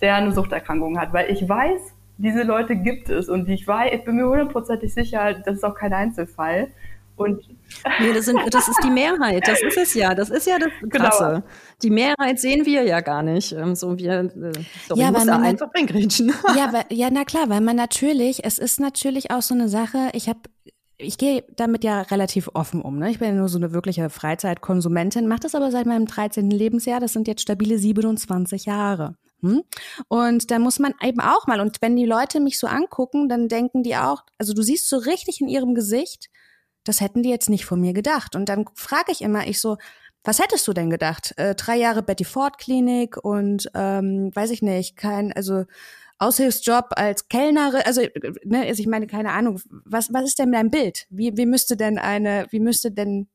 der 0.00 0.14
eine 0.14 0.32
Suchterkrankung 0.32 0.98
hat, 0.98 1.12
weil 1.12 1.30
ich 1.30 1.46
weiß, 1.46 1.94
diese 2.16 2.42
Leute 2.42 2.76
gibt 2.76 3.08
es 3.08 3.28
und 3.28 3.48
ich 3.48 3.66
weiß, 3.66 3.92
ich 3.94 4.04
bin 4.04 4.16
mir 4.16 4.26
hundertprozentig 4.26 4.92
sicher, 4.92 5.34
das 5.34 5.56
ist 5.56 5.64
auch 5.64 5.74
kein 5.74 5.92
Einzelfall. 5.92 6.68
Und 7.20 7.46
nee, 8.00 8.12
das, 8.14 8.24
sind, 8.24 8.40
das, 8.50 8.68
ist 8.68 8.80
die 8.82 8.90
Mehrheit, 8.90 9.46
das 9.46 9.62
ist 9.62 9.76
es 9.76 9.94
ja, 9.94 10.14
das 10.14 10.30
ist 10.30 10.46
ja 10.46 10.58
das 10.58 10.70
genau. 10.80 11.04
Krasse. 11.04 11.24
Genau. 11.24 11.42
Die 11.82 11.90
Mehrheit 11.90 12.40
sehen 12.40 12.64
wir 12.64 12.82
ja 12.84 13.00
gar 13.00 13.22
nicht. 13.22 13.52
Ähm, 13.52 13.74
so 13.74 13.98
wir, 13.98 14.20
äh, 14.20 14.52
sorry, 14.88 15.00
ja, 15.00 15.10
muss 15.10 15.26
da 15.26 15.38
einfach 15.38 15.68
reingrätschen. 15.74 16.32
Ja, 16.56 16.72
weil, 16.72 16.84
ja, 16.90 17.08
na 17.12 17.24
klar, 17.24 17.48
weil 17.48 17.60
man 17.60 17.76
natürlich, 17.76 18.44
es 18.44 18.58
ist 18.58 18.80
natürlich 18.80 19.30
auch 19.30 19.42
so 19.42 19.54
eine 19.54 19.68
Sache, 19.68 20.10
ich 20.14 20.28
habe 20.28 20.40
ich 21.02 21.16
gehe 21.16 21.44
damit 21.56 21.82
ja 21.82 22.02
relativ 22.02 22.50
offen 22.52 22.82
um. 22.82 22.98
Ne? 22.98 23.10
Ich 23.10 23.18
bin 23.18 23.28
ja 23.28 23.34
nur 23.34 23.48
so 23.48 23.56
eine 23.56 23.72
wirkliche 23.72 24.10
Freizeitkonsumentin, 24.10 25.26
mache 25.26 25.40
das 25.40 25.54
aber 25.54 25.70
seit 25.70 25.86
meinem 25.86 26.06
13. 26.06 26.50
Lebensjahr. 26.50 27.00
Das 27.00 27.14
sind 27.14 27.26
jetzt 27.26 27.40
stabile 27.40 27.78
27 27.78 28.66
Jahre. 28.66 29.16
Hm? 29.40 29.62
Und 30.08 30.50
da 30.50 30.58
muss 30.58 30.78
man 30.78 30.92
eben 31.02 31.20
auch 31.20 31.46
mal, 31.46 31.60
und 31.60 31.78
wenn 31.80 31.96
die 31.96 32.04
Leute 32.04 32.40
mich 32.40 32.58
so 32.58 32.66
angucken, 32.66 33.28
dann 33.28 33.48
denken 33.48 33.82
die 33.82 33.96
auch, 33.96 34.24
also 34.36 34.52
du 34.52 34.62
siehst 34.62 34.88
so 34.88 34.98
richtig 34.98 35.40
in 35.40 35.48
ihrem 35.48 35.74
Gesicht, 35.74 36.28
das 36.84 37.00
hätten 37.00 37.22
die 37.22 37.30
jetzt 37.30 37.50
nicht 37.50 37.64
von 37.64 37.80
mir 37.80 37.92
gedacht. 37.92 38.36
Und 38.36 38.48
dann 38.48 38.64
frage 38.74 39.12
ich 39.12 39.22
immer, 39.22 39.46
ich 39.46 39.60
so, 39.60 39.76
was 40.24 40.38
hättest 40.38 40.68
du 40.68 40.72
denn 40.72 40.90
gedacht? 40.90 41.32
Äh, 41.36 41.54
drei 41.54 41.76
Jahre 41.76 42.02
Betty 42.02 42.24
Ford 42.24 42.58
Klinik 42.58 43.16
und 43.16 43.70
ähm, 43.74 44.30
weiß 44.34 44.50
ich 44.50 44.62
nicht, 44.62 44.96
kein, 44.96 45.32
also 45.32 45.64
Aushilfsjob 46.18 46.88
als 46.96 47.28
Kellnerin, 47.28 47.80
also, 47.84 48.02
ne, 48.44 48.66
also 48.66 48.80
ich 48.80 48.86
meine, 48.86 49.06
keine 49.06 49.32
Ahnung, 49.32 49.58
was, 49.86 50.12
was 50.12 50.24
ist 50.24 50.38
denn 50.38 50.52
dein 50.52 50.70
Bild? 50.70 51.06
Wie, 51.08 51.36
wie 51.36 51.46
müsste 51.46 51.78
denn 51.78 51.98
eine, 51.98 52.46
wie 52.50 52.60
müsste 52.60 52.92
denn 52.92 53.28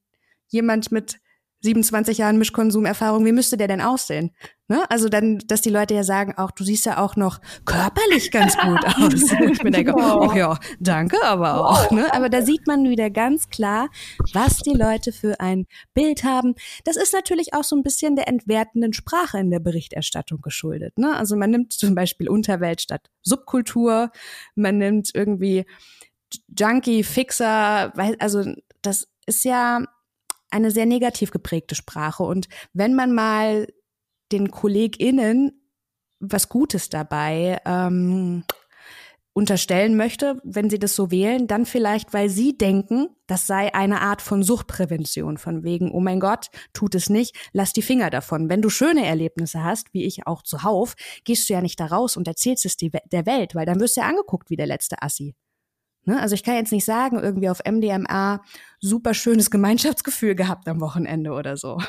jemand 0.48 0.92
mit 0.92 1.20
27 1.66 2.20
Jahren 2.20 2.38
Mischkonsumerfahrung, 2.38 3.26
wie 3.26 3.32
müsste 3.32 3.58
der 3.58 3.68
denn 3.68 3.82
aussehen? 3.82 4.32
Ne? 4.68 4.84
Also 4.90 5.10
dann, 5.10 5.40
dass 5.46 5.62
die 5.62 5.70
Leute 5.70 5.94
ja 5.94 6.04
sagen, 6.04 6.34
auch 6.38 6.50
du 6.52 6.64
siehst 6.64 6.86
ja 6.86 6.98
auch 6.98 7.16
noch 7.16 7.40
körperlich 7.66 8.32
ganz 8.32 8.58
gut 8.58 8.84
aus. 8.98 9.32
ich 9.32 9.60
bin 9.60 9.74
denke, 9.74 9.94
oh 9.96 10.32
ja, 10.34 10.58
danke, 10.80 11.24
aber 11.24 11.70
auch. 11.70 11.92
Ne? 11.92 12.12
Aber 12.14 12.30
da 12.30 12.42
sieht 12.42 12.66
man 12.66 12.90
wieder 12.90 13.10
ganz 13.10 13.50
klar, 13.50 13.90
was 14.34 14.58
die 14.60 14.74
Leute 14.74 15.12
für 15.12 15.40
ein 15.40 15.66
Bild 15.94 16.24
haben. 16.24 16.56
Das 16.84 16.96
ist 16.96 17.14
natürlich 17.14 17.54
auch 17.54 17.64
so 17.64 17.76
ein 17.76 17.84
bisschen 17.84 18.16
der 18.16 18.28
entwertenden 18.28 18.94
Sprache 18.94 19.38
in 19.38 19.52
der 19.52 19.60
Berichterstattung 19.60 20.42
geschuldet. 20.42 20.98
Ne? 20.98 21.16
Also 21.16 21.36
man 21.36 21.52
nimmt 21.52 21.74
zum 21.74 21.94
Beispiel 21.94 22.30
Unterwelt 22.30 22.82
statt 22.82 23.10
Subkultur, 23.22 24.12
man 24.56 24.78
nimmt 24.78 25.12
irgendwie 25.14 25.66
Junkie, 26.58 27.04
Fixer, 27.04 27.94
also 28.20 28.46
das 28.82 29.08
ist 29.26 29.46
ja 29.46 29.84
eine 30.52 30.72
sehr 30.72 30.86
negativ 30.86 31.32
geprägte 31.32 31.76
Sprache. 31.76 32.24
Und 32.24 32.48
wenn 32.74 32.94
man 32.94 33.14
mal 33.14 33.68
den 34.32 34.52
KollegInnen 34.52 35.62
was 36.20 36.50
Gutes 36.50 36.90
dabei 36.90 37.60
ähm, 37.66 38.44
unterstellen 39.34 39.98
möchte, 39.98 40.40
wenn 40.44 40.70
sie 40.70 40.80
das 40.80 40.96
so 40.96 41.12
wählen, 41.12 41.46
dann 41.46 41.66
vielleicht, 41.66 42.14
weil 42.14 42.30
sie 42.30 42.58
denken, 42.58 43.10
das 43.28 43.46
sei 43.48 43.74
eine 43.74 44.02
Art 44.02 44.22
von 44.22 44.44
Suchtprävention, 44.44 45.38
von 45.38 45.64
wegen, 45.64 45.92
oh 45.92 46.00
mein 46.00 46.22
Gott, 46.22 46.48
tut 46.72 46.96
es 46.96 47.10
nicht, 47.10 47.36
lass 47.52 47.74
die 47.74 47.82
Finger 47.82 48.10
davon. 48.10 48.50
Wenn 48.50 48.62
du 48.62 48.70
schöne 48.70 49.06
Erlebnisse 49.06 49.62
hast, 49.62 49.94
wie 49.94 50.06
ich 50.06 50.26
auch 50.26 50.42
zuhauf, 50.42 50.96
gehst 51.26 51.50
du 51.50 51.54
ja 51.54 51.62
nicht 51.62 51.80
da 51.80 51.88
raus 51.88 52.16
und 52.16 52.28
erzählst 52.28 52.66
es 52.66 52.78
der 52.78 53.26
Welt, 53.26 53.56
weil 53.56 53.66
dann 53.66 53.82
wirst 53.82 53.98
du 53.98 54.02
ja 54.02 54.08
angeguckt 54.08 54.50
wie 54.50 54.56
der 54.56 54.68
letzte 54.68 55.02
Assi. 55.02 55.36
Ne? 56.06 56.20
Also 56.22 56.36
ich 56.36 56.44
kann 56.44 56.56
jetzt 56.56 56.72
nicht 56.72 56.86
sagen, 56.86 57.20
irgendwie 57.20 57.50
auf 57.50 57.62
MDMA 57.70 58.42
super 58.80 59.14
schönes 59.14 59.52
Gemeinschaftsgefühl 59.52 60.36
gehabt 60.36 60.68
am 60.68 60.80
Wochenende 60.82 61.32
oder 61.32 61.58
so. 61.58 61.80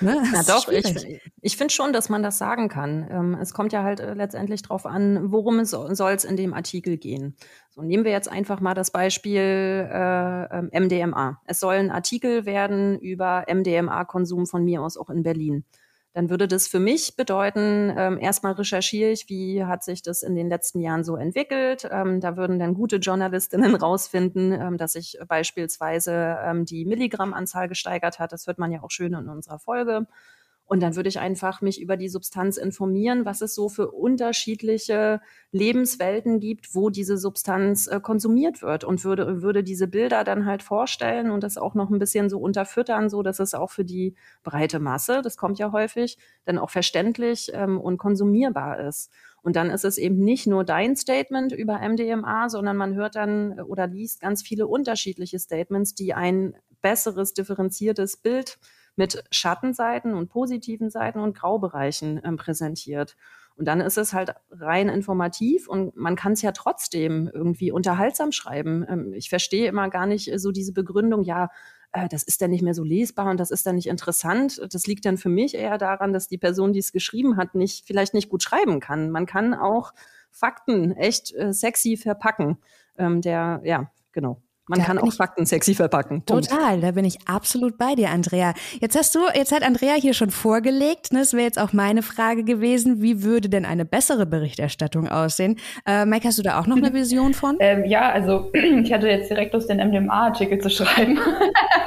Ne? 0.00 0.22
Ja, 0.32 0.42
doch, 0.42 0.68
ich, 0.68 1.20
ich 1.40 1.56
finde 1.56 1.72
schon, 1.72 1.94
dass 1.94 2.10
man 2.10 2.22
das 2.22 2.36
sagen 2.36 2.68
kann. 2.68 3.08
Ähm, 3.10 3.38
es 3.40 3.54
kommt 3.54 3.72
ja 3.72 3.82
halt 3.82 4.00
äh, 4.00 4.12
letztendlich 4.12 4.62
darauf 4.62 4.84
an, 4.84 5.32
worum 5.32 5.60
es 5.60 5.70
soll 5.70 6.12
es 6.12 6.24
in 6.24 6.36
dem 6.36 6.52
Artikel 6.52 6.98
gehen. 6.98 7.36
So, 7.70 7.80
nehmen 7.80 8.04
wir 8.04 8.12
jetzt 8.12 8.30
einfach 8.30 8.60
mal 8.60 8.74
das 8.74 8.90
Beispiel 8.90 9.88
äh, 9.90 10.62
MDMA. 10.78 11.28
Ähm, 11.28 11.36
es 11.46 11.58
soll 11.58 11.76
ein 11.76 11.90
Artikel 11.90 12.44
werden 12.44 12.98
über 12.98 13.46
MDMA-Konsum 13.50 14.46
von 14.46 14.62
mir 14.62 14.82
aus 14.82 14.98
auch 14.98 15.08
in 15.08 15.22
Berlin 15.22 15.64
dann 16.12 16.28
würde 16.28 16.46
das 16.46 16.68
für 16.68 16.78
mich 16.78 17.16
bedeuten, 17.16 17.92
ähm, 17.96 18.18
erstmal 18.18 18.52
recherchiere 18.52 19.10
ich, 19.10 19.28
wie 19.28 19.64
hat 19.64 19.82
sich 19.82 20.02
das 20.02 20.22
in 20.22 20.34
den 20.34 20.48
letzten 20.48 20.80
Jahren 20.80 21.04
so 21.04 21.16
entwickelt. 21.16 21.88
Ähm, 21.90 22.20
da 22.20 22.36
würden 22.36 22.58
dann 22.58 22.74
gute 22.74 22.96
Journalistinnen 22.96 23.74
rausfinden, 23.74 24.52
ähm, 24.52 24.76
dass 24.76 24.92
sich 24.92 25.18
beispielsweise 25.26 26.38
ähm, 26.44 26.64
die 26.66 26.84
Milligrammanzahl 26.84 27.68
gesteigert 27.68 28.18
hat. 28.18 28.32
Das 28.32 28.46
hört 28.46 28.58
man 28.58 28.72
ja 28.72 28.82
auch 28.82 28.90
schön 28.90 29.14
in 29.14 29.28
unserer 29.28 29.58
Folge. 29.58 30.06
Und 30.72 30.80
dann 30.80 30.96
würde 30.96 31.10
ich 31.10 31.20
einfach 31.20 31.60
mich 31.60 31.82
über 31.82 31.98
die 31.98 32.08
Substanz 32.08 32.56
informieren, 32.56 33.26
was 33.26 33.42
es 33.42 33.54
so 33.54 33.68
für 33.68 33.90
unterschiedliche 33.90 35.20
Lebenswelten 35.50 36.40
gibt, 36.40 36.74
wo 36.74 36.88
diese 36.88 37.18
Substanz 37.18 37.88
äh, 37.88 38.00
konsumiert 38.00 38.62
wird 38.62 38.82
und 38.82 39.04
würde, 39.04 39.42
würde 39.42 39.62
diese 39.62 39.86
Bilder 39.86 40.24
dann 40.24 40.46
halt 40.46 40.62
vorstellen 40.62 41.30
und 41.30 41.42
das 41.42 41.58
auch 41.58 41.74
noch 41.74 41.90
ein 41.90 41.98
bisschen 41.98 42.30
so 42.30 42.38
unterfüttern, 42.38 43.10
so 43.10 43.22
dass 43.22 43.38
es 43.38 43.52
auch 43.52 43.70
für 43.70 43.84
die 43.84 44.14
breite 44.44 44.78
Masse, 44.78 45.20
das 45.20 45.36
kommt 45.36 45.58
ja 45.58 45.72
häufig, 45.72 46.16
dann 46.46 46.56
auch 46.56 46.70
verständlich 46.70 47.50
ähm, 47.52 47.78
und 47.78 47.98
konsumierbar 47.98 48.80
ist. 48.80 49.10
Und 49.42 49.56
dann 49.56 49.68
ist 49.68 49.84
es 49.84 49.98
eben 49.98 50.24
nicht 50.24 50.46
nur 50.46 50.64
dein 50.64 50.96
Statement 50.96 51.52
über 51.52 51.86
MDMA, 51.86 52.48
sondern 52.48 52.78
man 52.78 52.94
hört 52.94 53.14
dann 53.16 53.60
oder 53.60 53.88
liest 53.88 54.22
ganz 54.22 54.42
viele 54.42 54.66
unterschiedliche 54.66 55.38
Statements, 55.38 55.94
die 55.94 56.14
ein 56.14 56.54
besseres, 56.80 57.34
differenziertes 57.34 58.16
Bild 58.16 58.58
mit 58.96 59.24
Schattenseiten 59.30 60.14
und 60.14 60.28
positiven 60.28 60.90
Seiten 60.90 61.20
und 61.20 61.36
Graubereichen 61.36 62.20
ähm, 62.24 62.36
präsentiert. 62.36 63.16
Und 63.56 63.66
dann 63.66 63.80
ist 63.80 63.98
es 63.98 64.12
halt 64.12 64.34
rein 64.50 64.88
informativ 64.88 65.68
und 65.68 65.94
man 65.96 66.16
kann 66.16 66.32
es 66.32 66.42
ja 66.42 66.52
trotzdem 66.52 67.30
irgendwie 67.32 67.70
unterhaltsam 67.70 68.32
schreiben. 68.32 68.84
Ähm, 68.88 69.12
ich 69.12 69.28
verstehe 69.28 69.68
immer 69.68 69.88
gar 69.90 70.06
nicht 70.06 70.30
so 70.40 70.52
diese 70.52 70.72
Begründung, 70.72 71.22
ja, 71.22 71.50
äh, 71.92 72.08
das 72.08 72.22
ist 72.22 72.40
dann 72.40 72.50
nicht 72.50 72.62
mehr 72.62 72.74
so 72.74 72.82
lesbar 72.82 73.30
und 73.30 73.38
das 73.38 73.50
ist 73.50 73.66
dann 73.66 73.76
nicht 73.76 73.88
interessant. 73.88 74.60
Das 74.72 74.86
liegt 74.86 75.04
dann 75.04 75.18
für 75.18 75.28
mich 75.28 75.54
eher 75.54 75.78
daran, 75.78 76.12
dass 76.12 76.28
die 76.28 76.38
Person, 76.38 76.72
die 76.72 76.80
es 76.80 76.92
geschrieben 76.92 77.36
hat, 77.36 77.54
nicht, 77.54 77.86
vielleicht 77.86 78.14
nicht 78.14 78.30
gut 78.30 78.42
schreiben 78.42 78.80
kann. 78.80 79.10
Man 79.10 79.26
kann 79.26 79.54
auch 79.54 79.92
Fakten 80.30 80.92
echt 80.92 81.34
äh, 81.34 81.52
sexy 81.52 81.96
verpacken. 81.96 82.58
Ähm, 82.96 83.20
der, 83.20 83.60
ja, 83.64 83.90
genau. 84.12 84.40
Man 84.72 84.80
da 84.80 84.86
kann 84.86 84.98
auch 84.98 85.12
Fakten 85.12 85.44
sexy 85.44 85.74
verpacken. 85.74 86.22
Punkt. 86.22 86.48
Total, 86.48 86.80
da 86.80 86.92
bin 86.92 87.04
ich 87.04 87.18
absolut 87.26 87.76
bei 87.76 87.94
dir, 87.94 88.08
Andrea. 88.08 88.54
Jetzt 88.80 88.96
hast 88.96 89.14
du, 89.14 89.20
jetzt 89.34 89.52
hat 89.52 89.62
Andrea 89.62 89.94
hier 89.94 90.14
schon 90.14 90.30
vorgelegt, 90.30 91.12
ne, 91.12 91.18
das 91.18 91.34
wäre 91.34 91.44
jetzt 91.44 91.58
auch 91.58 91.74
meine 91.74 92.02
Frage 92.02 92.42
gewesen, 92.42 93.02
wie 93.02 93.22
würde 93.22 93.50
denn 93.50 93.66
eine 93.66 93.84
bessere 93.84 94.24
Berichterstattung 94.24 95.08
aussehen? 95.08 95.58
Äh, 95.86 96.06
Mike, 96.06 96.26
hast 96.26 96.38
du 96.38 96.42
da 96.42 96.58
auch 96.58 96.66
noch 96.66 96.78
eine 96.78 96.92
Vision 96.94 97.34
von? 97.34 97.56
Ähm, 97.60 97.84
ja, 97.84 98.10
also 98.10 98.50
ich 98.82 98.92
hatte 98.92 99.08
jetzt 99.08 99.30
direkt 99.30 99.52
Lust, 99.52 99.68
den 99.68 99.76
MDMA-Artikel 99.76 100.58
zu 100.58 100.70
schreiben. 100.70 101.18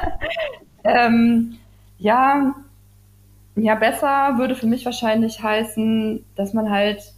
ähm, 0.83 1.57
ja, 1.97 2.53
ja, 3.55 3.75
besser 3.75 4.37
würde 4.37 4.55
für 4.55 4.67
mich 4.67 4.85
wahrscheinlich 4.85 5.41
heißen, 5.41 6.23
dass 6.35 6.53
man 6.53 6.69
halt 6.69 7.13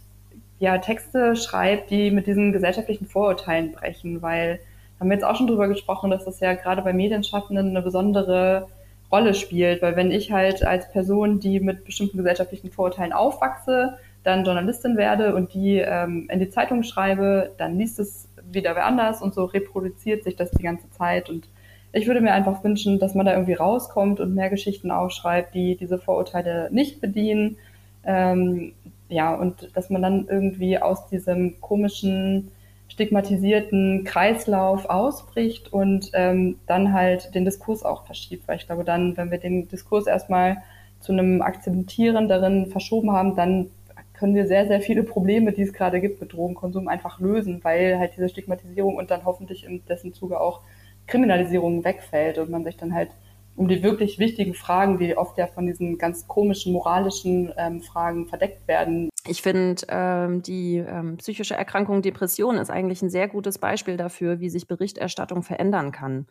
ja 0.60 0.78
Texte 0.78 1.36
schreibt, 1.36 1.90
die 1.90 2.10
mit 2.10 2.26
diesen 2.26 2.52
gesellschaftlichen 2.52 3.06
Vorurteilen 3.06 3.72
brechen, 3.72 4.22
weil 4.22 4.60
haben 4.98 5.08
wir 5.08 5.14
jetzt 5.14 5.24
auch 5.24 5.36
schon 5.36 5.46
drüber 5.46 5.68
gesprochen, 5.68 6.10
dass 6.10 6.24
das 6.24 6.40
ja 6.40 6.54
gerade 6.54 6.82
bei 6.82 6.92
Medienschaffenden 6.92 7.70
eine 7.70 7.82
besondere 7.82 8.68
Rolle 9.10 9.34
spielt, 9.34 9.80
weil 9.80 9.96
wenn 9.96 10.10
ich 10.10 10.32
halt 10.32 10.64
als 10.64 10.90
Person, 10.90 11.40
die 11.40 11.60
mit 11.60 11.84
bestimmten 11.84 12.18
gesellschaftlichen 12.18 12.70
Vorurteilen 12.70 13.12
aufwachse, 13.12 13.98
dann 14.22 14.44
Journalistin 14.44 14.96
werde 14.96 15.34
und 15.34 15.54
die 15.54 15.78
ähm, 15.78 16.28
in 16.30 16.40
die 16.40 16.50
Zeitung 16.50 16.82
schreibe, 16.82 17.52
dann 17.56 17.78
liest 17.78 17.98
es 17.98 18.28
wieder 18.50 18.74
wer 18.74 18.86
anders 18.86 19.22
und 19.22 19.34
so 19.34 19.44
reproduziert 19.44 20.24
sich 20.24 20.36
das 20.36 20.50
die 20.50 20.62
ganze 20.62 20.90
Zeit. 20.90 21.30
Und 21.30 21.48
ich 21.92 22.06
würde 22.06 22.20
mir 22.20 22.32
einfach 22.32 22.62
wünschen, 22.64 22.98
dass 22.98 23.14
man 23.14 23.26
da 23.26 23.32
irgendwie 23.32 23.54
rauskommt 23.54 24.20
und 24.20 24.34
mehr 24.34 24.50
Geschichten 24.50 24.90
aufschreibt, 24.90 25.54
die 25.54 25.76
diese 25.76 25.98
Vorurteile 25.98 26.68
nicht 26.70 27.00
bedienen. 27.00 27.56
Ähm, 28.04 28.72
ja, 29.08 29.34
und 29.34 29.70
dass 29.74 29.88
man 29.90 30.02
dann 30.02 30.26
irgendwie 30.28 30.78
aus 30.78 31.08
diesem 31.08 31.60
komischen 31.60 32.50
stigmatisierten 32.88 34.04
Kreislauf 34.04 34.86
ausbricht 34.86 35.72
und 35.72 36.10
ähm, 36.14 36.58
dann 36.66 36.92
halt 36.92 37.34
den 37.34 37.44
Diskurs 37.44 37.84
auch 37.84 38.06
verschiebt. 38.06 38.48
Weil 38.48 38.56
ich 38.56 38.66
glaube, 38.66 38.84
dann, 38.84 39.16
wenn 39.16 39.30
wir 39.30 39.38
den 39.38 39.68
Diskurs 39.68 40.06
erstmal 40.06 40.58
zu 41.00 41.12
einem 41.12 41.42
akzeptierenderen 41.42 42.66
verschoben 42.66 43.12
haben, 43.12 43.36
dann 43.36 43.70
können 44.14 44.34
wir 44.34 44.48
sehr, 44.48 44.66
sehr 44.66 44.80
viele 44.80 45.04
Probleme, 45.04 45.52
die 45.52 45.62
es 45.62 45.72
gerade 45.72 46.00
gibt 46.00 46.20
mit 46.20 46.32
Drogenkonsum, 46.32 46.88
einfach 46.88 47.20
lösen, 47.20 47.60
weil 47.62 47.98
halt 47.98 48.12
diese 48.16 48.28
Stigmatisierung 48.28 48.96
und 48.96 49.12
dann 49.12 49.24
hoffentlich 49.24 49.64
in 49.64 49.84
dessen 49.86 50.12
Zuge 50.12 50.40
auch 50.40 50.62
Kriminalisierung 51.06 51.84
wegfällt 51.84 52.38
und 52.38 52.50
man 52.50 52.64
sich 52.64 52.76
dann 52.76 52.94
halt 52.94 53.10
um 53.58 53.66
die 53.66 53.82
wirklich 53.82 54.20
wichtigen 54.20 54.54
Fragen, 54.54 54.98
die 54.98 55.16
oft 55.16 55.36
ja 55.36 55.48
von 55.48 55.66
diesen 55.66 55.98
ganz 55.98 56.28
komischen 56.28 56.72
moralischen 56.72 57.52
ähm, 57.56 57.80
Fragen 57.82 58.28
verdeckt 58.28 58.68
werden. 58.68 59.10
Ich 59.26 59.42
finde, 59.42 59.82
ähm, 59.88 60.42
die 60.42 60.76
ähm, 60.76 61.16
psychische 61.16 61.54
Erkrankung 61.54 62.00
Depression 62.00 62.56
ist 62.56 62.70
eigentlich 62.70 63.02
ein 63.02 63.10
sehr 63.10 63.26
gutes 63.26 63.58
Beispiel 63.58 63.96
dafür, 63.96 64.38
wie 64.38 64.48
sich 64.48 64.68
Berichterstattung 64.68 65.42
verändern 65.42 65.90
kann. 65.90 66.28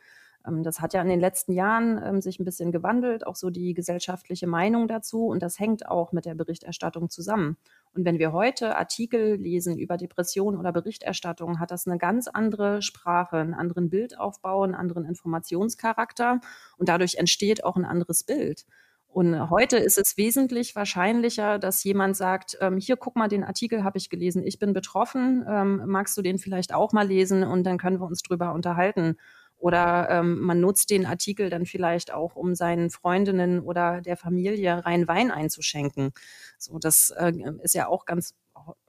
Ähm, 0.47 0.63
das 0.63 0.79
hat 0.79 0.93
ja 0.93 1.01
in 1.01 1.09
den 1.09 1.19
letzten 1.19 1.51
Jahren 1.51 2.01
ähm, 2.01 2.21
sich 2.21 2.39
ein 2.39 2.45
bisschen 2.45 2.71
gewandelt, 2.71 3.27
auch 3.27 3.35
so 3.35 3.49
die 3.49 3.73
gesellschaftliche 3.73 4.47
Meinung 4.47 4.87
dazu. 4.87 5.27
Und 5.27 5.43
das 5.43 5.59
hängt 5.59 5.85
auch 5.85 6.13
mit 6.13 6.25
der 6.25 6.35
Berichterstattung 6.35 7.09
zusammen. 7.09 7.57
Und 7.93 8.05
wenn 8.05 8.19
wir 8.19 8.31
heute 8.31 8.77
Artikel 8.77 9.35
lesen 9.35 9.77
über 9.77 9.97
Depression 9.97 10.57
oder 10.57 10.71
Berichterstattung, 10.71 11.59
hat 11.59 11.71
das 11.71 11.87
eine 11.87 11.97
ganz 11.97 12.27
andere 12.27 12.81
Sprache, 12.81 13.37
einen 13.37 13.53
anderen 13.53 13.89
Bildaufbau, 13.89 14.63
einen 14.63 14.75
anderen 14.75 15.05
Informationscharakter. 15.05 16.39
Und 16.77 16.89
dadurch 16.89 17.15
entsteht 17.15 17.63
auch 17.63 17.75
ein 17.75 17.85
anderes 17.85 18.23
Bild. 18.23 18.65
Und 19.09 19.49
heute 19.49 19.77
ist 19.77 19.97
es 19.97 20.15
wesentlich 20.17 20.75
wahrscheinlicher, 20.75 21.57
dass 21.57 21.83
jemand 21.83 22.15
sagt, 22.15 22.57
ähm, 22.61 22.77
hier, 22.77 22.97
guck 22.97 23.15
mal, 23.15 23.27
den 23.27 23.43
Artikel 23.43 23.83
habe 23.83 23.97
ich 23.97 24.11
gelesen, 24.11 24.43
ich 24.45 24.59
bin 24.59 24.73
betroffen, 24.73 25.43
ähm, 25.49 25.81
magst 25.87 26.15
du 26.17 26.21
den 26.21 26.37
vielleicht 26.37 26.71
auch 26.71 26.93
mal 26.93 27.07
lesen 27.07 27.43
und 27.43 27.63
dann 27.63 27.79
können 27.79 27.99
wir 27.99 28.05
uns 28.05 28.21
drüber 28.21 28.53
unterhalten. 28.53 29.17
Oder 29.57 30.07
ähm, 30.09 30.39
man 30.39 30.59
nutzt 30.59 30.89
den 30.89 31.05
Artikel 31.05 31.49
dann 31.49 31.65
vielleicht 31.65 32.13
auch, 32.13 32.35
um 32.35 32.53
seinen 32.55 32.89
Freundinnen 32.89 33.59
oder 33.59 34.01
der 34.01 34.17
Familie 34.17 34.85
rein 34.85 35.07
Wein 35.07 35.31
einzuschenken. 35.31 36.11
So, 36.57 36.77
das 36.79 37.11
äh, 37.17 37.33
ist 37.63 37.73
ja 37.73 37.87
auch 37.87 38.05
ganz 38.05 38.35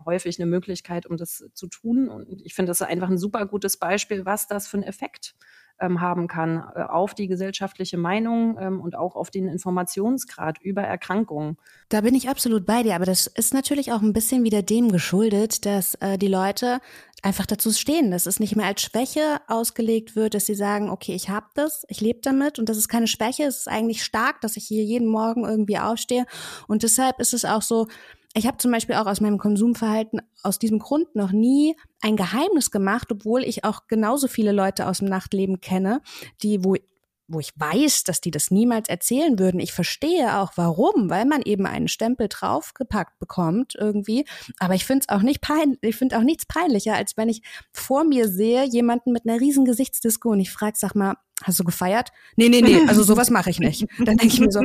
häufig 0.04 0.38
eine 0.38 0.46
Möglichkeit, 0.46 1.06
um 1.06 1.16
das 1.16 1.44
zu 1.54 1.68
tun. 1.68 2.08
Und 2.08 2.42
ich 2.44 2.54
finde 2.54 2.70
das 2.70 2.82
einfach 2.82 3.08
ein 3.08 3.18
super 3.18 3.46
gutes 3.46 3.76
Beispiel, 3.76 4.24
was 4.24 4.46
das 4.46 4.68
für 4.68 4.78
einen 4.78 4.86
Effekt 4.86 5.34
ähm, 5.80 6.00
haben 6.00 6.28
kann 6.28 6.64
äh, 6.74 6.82
auf 6.82 7.14
die 7.14 7.28
gesellschaftliche 7.28 7.98
Meinung 7.98 8.56
ähm, 8.60 8.80
und 8.80 8.96
auch 8.96 9.16
auf 9.16 9.30
den 9.30 9.48
Informationsgrad 9.48 10.58
über 10.60 10.82
Erkrankungen. 10.82 11.56
Da 11.88 12.00
bin 12.02 12.14
ich 12.14 12.28
absolut 12.28 12.66
bei 12.66 12.82
dir, 12.82 12.94
aber 12.94 13.06
das 13.06 13.26
ist 13.26 13.54
natürlich 13.54 13.92
auch 13.92 14.02
ein 14.02 14.12
bisschen 14.12 14.44
wieder 14.44 14.62
dem 14.62 14.90
geschuldet, 14.92 15.64
dass 15.66 15.94
äh, 15.96 16.18
die 16.18 16.28
Leute 16.28 16.80
einfach 17.22 17.46
dazu 17.46 17.72
stehen, 17.72 18.10
dass 18.10 18.26
es 18.26 18.38
nicht 18.38 18.54
mehr 18.54 18.66
als 18.66 18.82
Schwäche 18.82 19.40
ausgelegt 19.48 20.14
wird, 20.14 20.34
dass 20.34 20.46
sie 20.46 20.54
sagen, 20.54 20.88
okay, 20.90 21.14
ich 21.14 21.28
habe 21.28 21.46
das, 21.54 21.84
ich 21.88 22.00
lebe 22.00 22.20
damit 22.22 22.58
und 22.58 22.68
das 22.68 22.76
ist 22.76 22.88
keine 22.88 23.08
Schwäche, 23.08 23.44
es 23.44 23.58
ist 23.58 23.68
eigentlich 23.68 24.04
stark, 24.04 24.40
dass 24.40 24.56
ich 24.56 24.64
hier 24.64 24.84
jeden 24.84 25.08
Morgen 25.08 25.44
irgendwie 25.44 25.78
aufstehe 25.78 26.26
und 26.68 26.82
deshalb 26.82 27.18
ist 27.18 27.34
es 27.34 27.44
auch 27.44 27.62
so, 27.62 27.88
ich 28.34 28.46
habe 28.46 28.58
zum 28.58 28.70
Beispiel 28.70 28.96
auch 28.96 29.06
aus 29.06 29.20
meinem 29.20 29.38
Konsumverhalten 29.38 30.20
aus 30.42 30.58
diesem 30.58 30.78
Grund 30.78 31.14
noch 31.14 31.32
nie 31.32 31.76
ein 32.02 32.16
Geheimnis 32.16 32.70
gemacht, 32.70 33.10
obwohl 33.10 33.42
ich 33.42 33.64
auch 33.64 33.86
genauso 33.86 34.28
viele 34.28 34.52
Leute 34.52 34.86
aus 34.86 34.98
dem 34.98 35.08
Nachtleben 35.08 35.60
kenne, 35.60 36.00
die, 36.42 36.64
wo 36.64 36.76
wo 37.28 37.40
ich 37.40 37.52
weiß, 37.54 38.04
dass 38.04 38.22
die 38.22 38.30
das 38.30 38.50
niemals 38.50 38.88
erzählen 38.88 39.38
würden. 39.38 39.60
Ich 39.60 39.74
verstehe 39.74 40.38
auch 40.38 40.52
warum, 40.56 41.10
weil 41.10 41.26
man 41.26 41.42
eben 41.42 41.66
einen 41.66 41.88
Stempel 41.88 42.26
draufgepackt 42.28 43.18
bekommt 43.18 43.74
irgendwie. 43.78 44.24
Aber 44.58 44.74
ich 44.74 44.86
finde 44.86 45.04
es 45.06 45.14
auch 45.14 45.20
nicht 45.20 45.42
peinlich, 45.42 45.78
ich 45.82 45.96
finde 45.96 46.16
auch 46.18 46.22
nichts 46.22 46.46
peinlicher, 46.46 46.94
als 46.94 47.18
wenn 47.18 47.28
ich 47.28 47.42
vor 47.70 48.04
mir 48.04 48.28
sehe 48.28 48.64
jemanden 48.64 49.12
mit 49.12 49.28
einer 49.28 49.40
riesen 49.40 49.66
Gesichtsdisco 49.66 50.30
und 50.30 50.40
ich 50.40 50.50
frage, 50.50 50.78
sag 50.78 50.94
mal, 50.94 51.16
hast 51.44 51.58
du 51.58 51.64
gefeiert? 51.64 52.10
Nee, 52.36 52.48
nee, 52.48 52.62
nee, 52.62 52.80
also 52.86 53.02
sowas 53.02 53.30
mache 53.30 53.50
ich 53.50 53.60
nicht. 53.60 53.86
Dann 53.98 54.16
denke 54.16 54.26
ich 54.26 54.40
mir 54.40 54.50
so, 54.50 54.60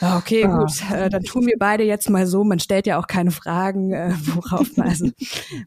okay, 0.00 0.44
ah. 0.44 0.58
gut, 0.58 0.90
äh, 0.92 1.08
dann 1.08 1.22
tun 1.22 1.46
wir 1.46 1.56
beide 1.58 1.84
jetzt 1.84 2.08
mal 2.08 2.26
so. 2.26 2.44
Man 2.44 2.60
stellt 2.60 2.86
ja 2.86 2.98
auch 3.00 3.06
keine 3.06 3.30
Fragen, 3.30 3.92
äh, 3.92 4.14
worauf 4.34 4.76
man, 4.76 4.88
also 4.88 5.10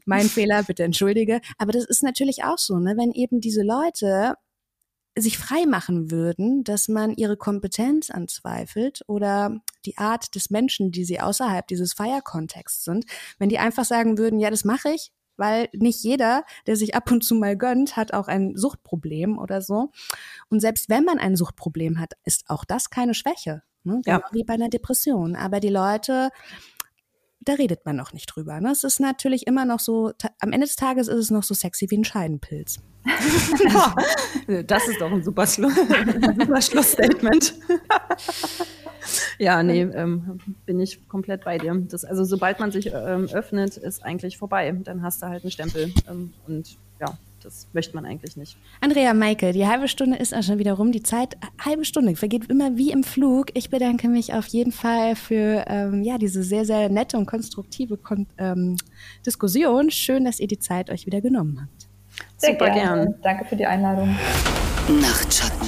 mein 0.06 0.28
Fehler, 0.28 0.64
bitte 0.64 0.84
entschuldige. 0.84 1.42
Aber 1.58 1.72
das 1.72 1.86
ist 1.86 2.04
natürlich 2.04 2.44
auch 2.44 2.58
so, 2.58 2.78
ne, 2.80 2.96
wenn 2.98 3.12
eben 3.12 3.42
diese 3.42 3.64
Leute 3.64 4.36
sich 5.18 5.38
frei 5.38 5.66
machen 5.66 6.10
würden, 6.10 6.64
dass 6.64 6.88
man 6.88 7.14
ihre 7.16 7.36
Kompetenz 7.36 8.10
anzweifelt 8.10 9.02
oder 9.08 9.60
die 9.86 9.98
Art 9.98 10.36
des 10.36 10.50
Menschen, 10.50 10.92
die 10.92 11.04
sie 11.04 11.20
außerhalb 11.20 11.68
dieses 11.68 11.94
Feierkontexts 11.94 12.86
sind, 12.86 13.06
wenn 13.38 13.50
die 13.50 13.60
einfach 13.60 13.84
sagen 13.84 14.18
würden, 14.18 14.40
ja, 14.40 14.50
das 14.50 14.64
mache 14.64 14.90
ich, 14.92 15.12
weil 15.42 15.68
nicht 15.74 16.02
jeder, 16.04 16.46
der 16.68 16.78
sich 16.78 16.96
ab 16.96 17.12
und 17.12 17.26
zu 17.26 17.36
mal 17.36 17.58
gönnt, 17.58 17.98
hat 17.98 18.14
auch 18.14 18.30
ein 18.30 18.56
Suchtproblem 18.56 19.38
oder 19.38 19.62
so. 19.62 19.90
Und 20.50 20.62
selbst 20.62 20.88
wenn 20.88 21.04
man 21.04 21.20
ein 21.20 21.36
Suchtproblem 21.36 22.00
hat, 22.00 22.14
ist 22.24 22.46
auch 22.48 22.64
das 22.64 22.90
keine 22.90 23.14
Schwäche. 23.14 23.64
Ne? 23.84 24.00
Genau 24.06 24.20
ja. 24.20 24.24
wie 24.32 24.44
bei 24.44 24.54
einer 24.54 24.70
Depression. 24.70 25.36
Aber 25.36 25.60
die 25.60 25.70
Leute 25.70 26.30
da 27.44 27.54
redet 27.54 27.86
man 27.86 27.96
noch 27.96 28.14
nicht 28.14 28.28
drüber. 28.28 28.60
Ne? 28.62 28.72
Es 28.72 28.84
ist 28.84 29.00
natürlich 29.00 29.48
immer 29.48 29.66
noch 29.66 29.80
so, 29.80 30.12
am 30.40 30.52
Ende 30.52 30.68
des 30.68 30.76
Tages 30.76 31.08
ist 31.08 31.18
es 31.18 31.32
noch 31.32 31.44
so 31.44 31.54
sexy 31.54 31.90
wie 31.90 31.98
ein 31.98 32.04
Scheidenpilz. 32.04 32.80
das 34.68 34.88
ist 34.88 35.02
doch 35.02 35.12
ein 35.12 35.24
super, 35.24 35.48
Schlu 35.48 35.70
super 36.40 36.62
Schlussstatement. 36.62 37.56
ja, 39.38 39.64
nee, 39.64 39.82
ähm, 39.82 40.40
bin 40.66 40.80
ich 40.80 41.08
komplett 41.08 41.44
bei 41.44 41.58
dir. 41.58 41.76
Das, 41.90 42.06
also 42.06 42.24
sobald 42.24 42.60
man 42.60 42.72
sich 42.72 42.88
ähm, 42.88 43.28
öffnet, 43.32 43.78
ist 43.78 44.04
eigentlich 44.04 44.38
vorbei. 44.38 44.76
Dann 44.84 45.02
hast 45.02 45.22
du 45.22 45.28
halt 45.28 45.44
einen 45.44 45.52
Stempel. 45.52 45.94
Ähm, 46.10 46.34
und 46.48 46.78
ja, 47.00 47.18
das 47.44 47.68
möchte 47.74 47.96
man 47.96 48.06
eigentlich 48.06 48.38
nicht. 48.38 48.58
Andrea, 48.82 49.14
Maike, 49.14 49.52
die 49.52 49.66
halbe 49.66 49.88
Stunde 49.88 50.18
ist 50.18 50.34
auch 50.34 50.44
schon 50.44 50.60
wieder 50.60 50.74
rum. 50.74 50.92
Die 50.92 51.04
Zeit, 51.04 51.38
halbe 51.64 51.86
Stunde, 51.86 52.16
vergeht 52.16 52.50
immer 52.50 52.78
wie 52.78 52.92
im 52.92 53.04
Flug. 53.04 53.48
Ich 53.56 53.70
bedanke 53.70 54.08
mich 54.10 54.34
auf 54.34 54.46
jeden 54.48 54.72
Fall 54.72 55.16
für 55.16 55.66
ähm, 55.68 56.04
ja, 56.04 56.18
diese 56.18 56.44
sehr, 56.44 56.66
sehr 56.66 56.90
nette 56.90 57.18
und 57.18 57.26
konstruktive 57.26 57.98
Kon 57.98 58.28
ähm, 58.38 58.78
Diskussion. 59.26 59.92
Schön, 59.92 60.26
dass 60.26 60.40
ihr 60.40 60.48
die 60.48 60.60
Zeit 60.60 60.90
euch 60.90 61.06
wieder 61.06 61.22
genommen 61.22 61.62
habt. 61.62 61.88
Sehr 62.38 62.52
Super 62.52 62.72
gerne. 62.72 63.06
gern. 63.06 63.16
Danke 63.22 63.46
für 63.46 63.56
die 63.56 63.66
Einladung. 63.66 64.16
Nachtschatten, 64.90 65.68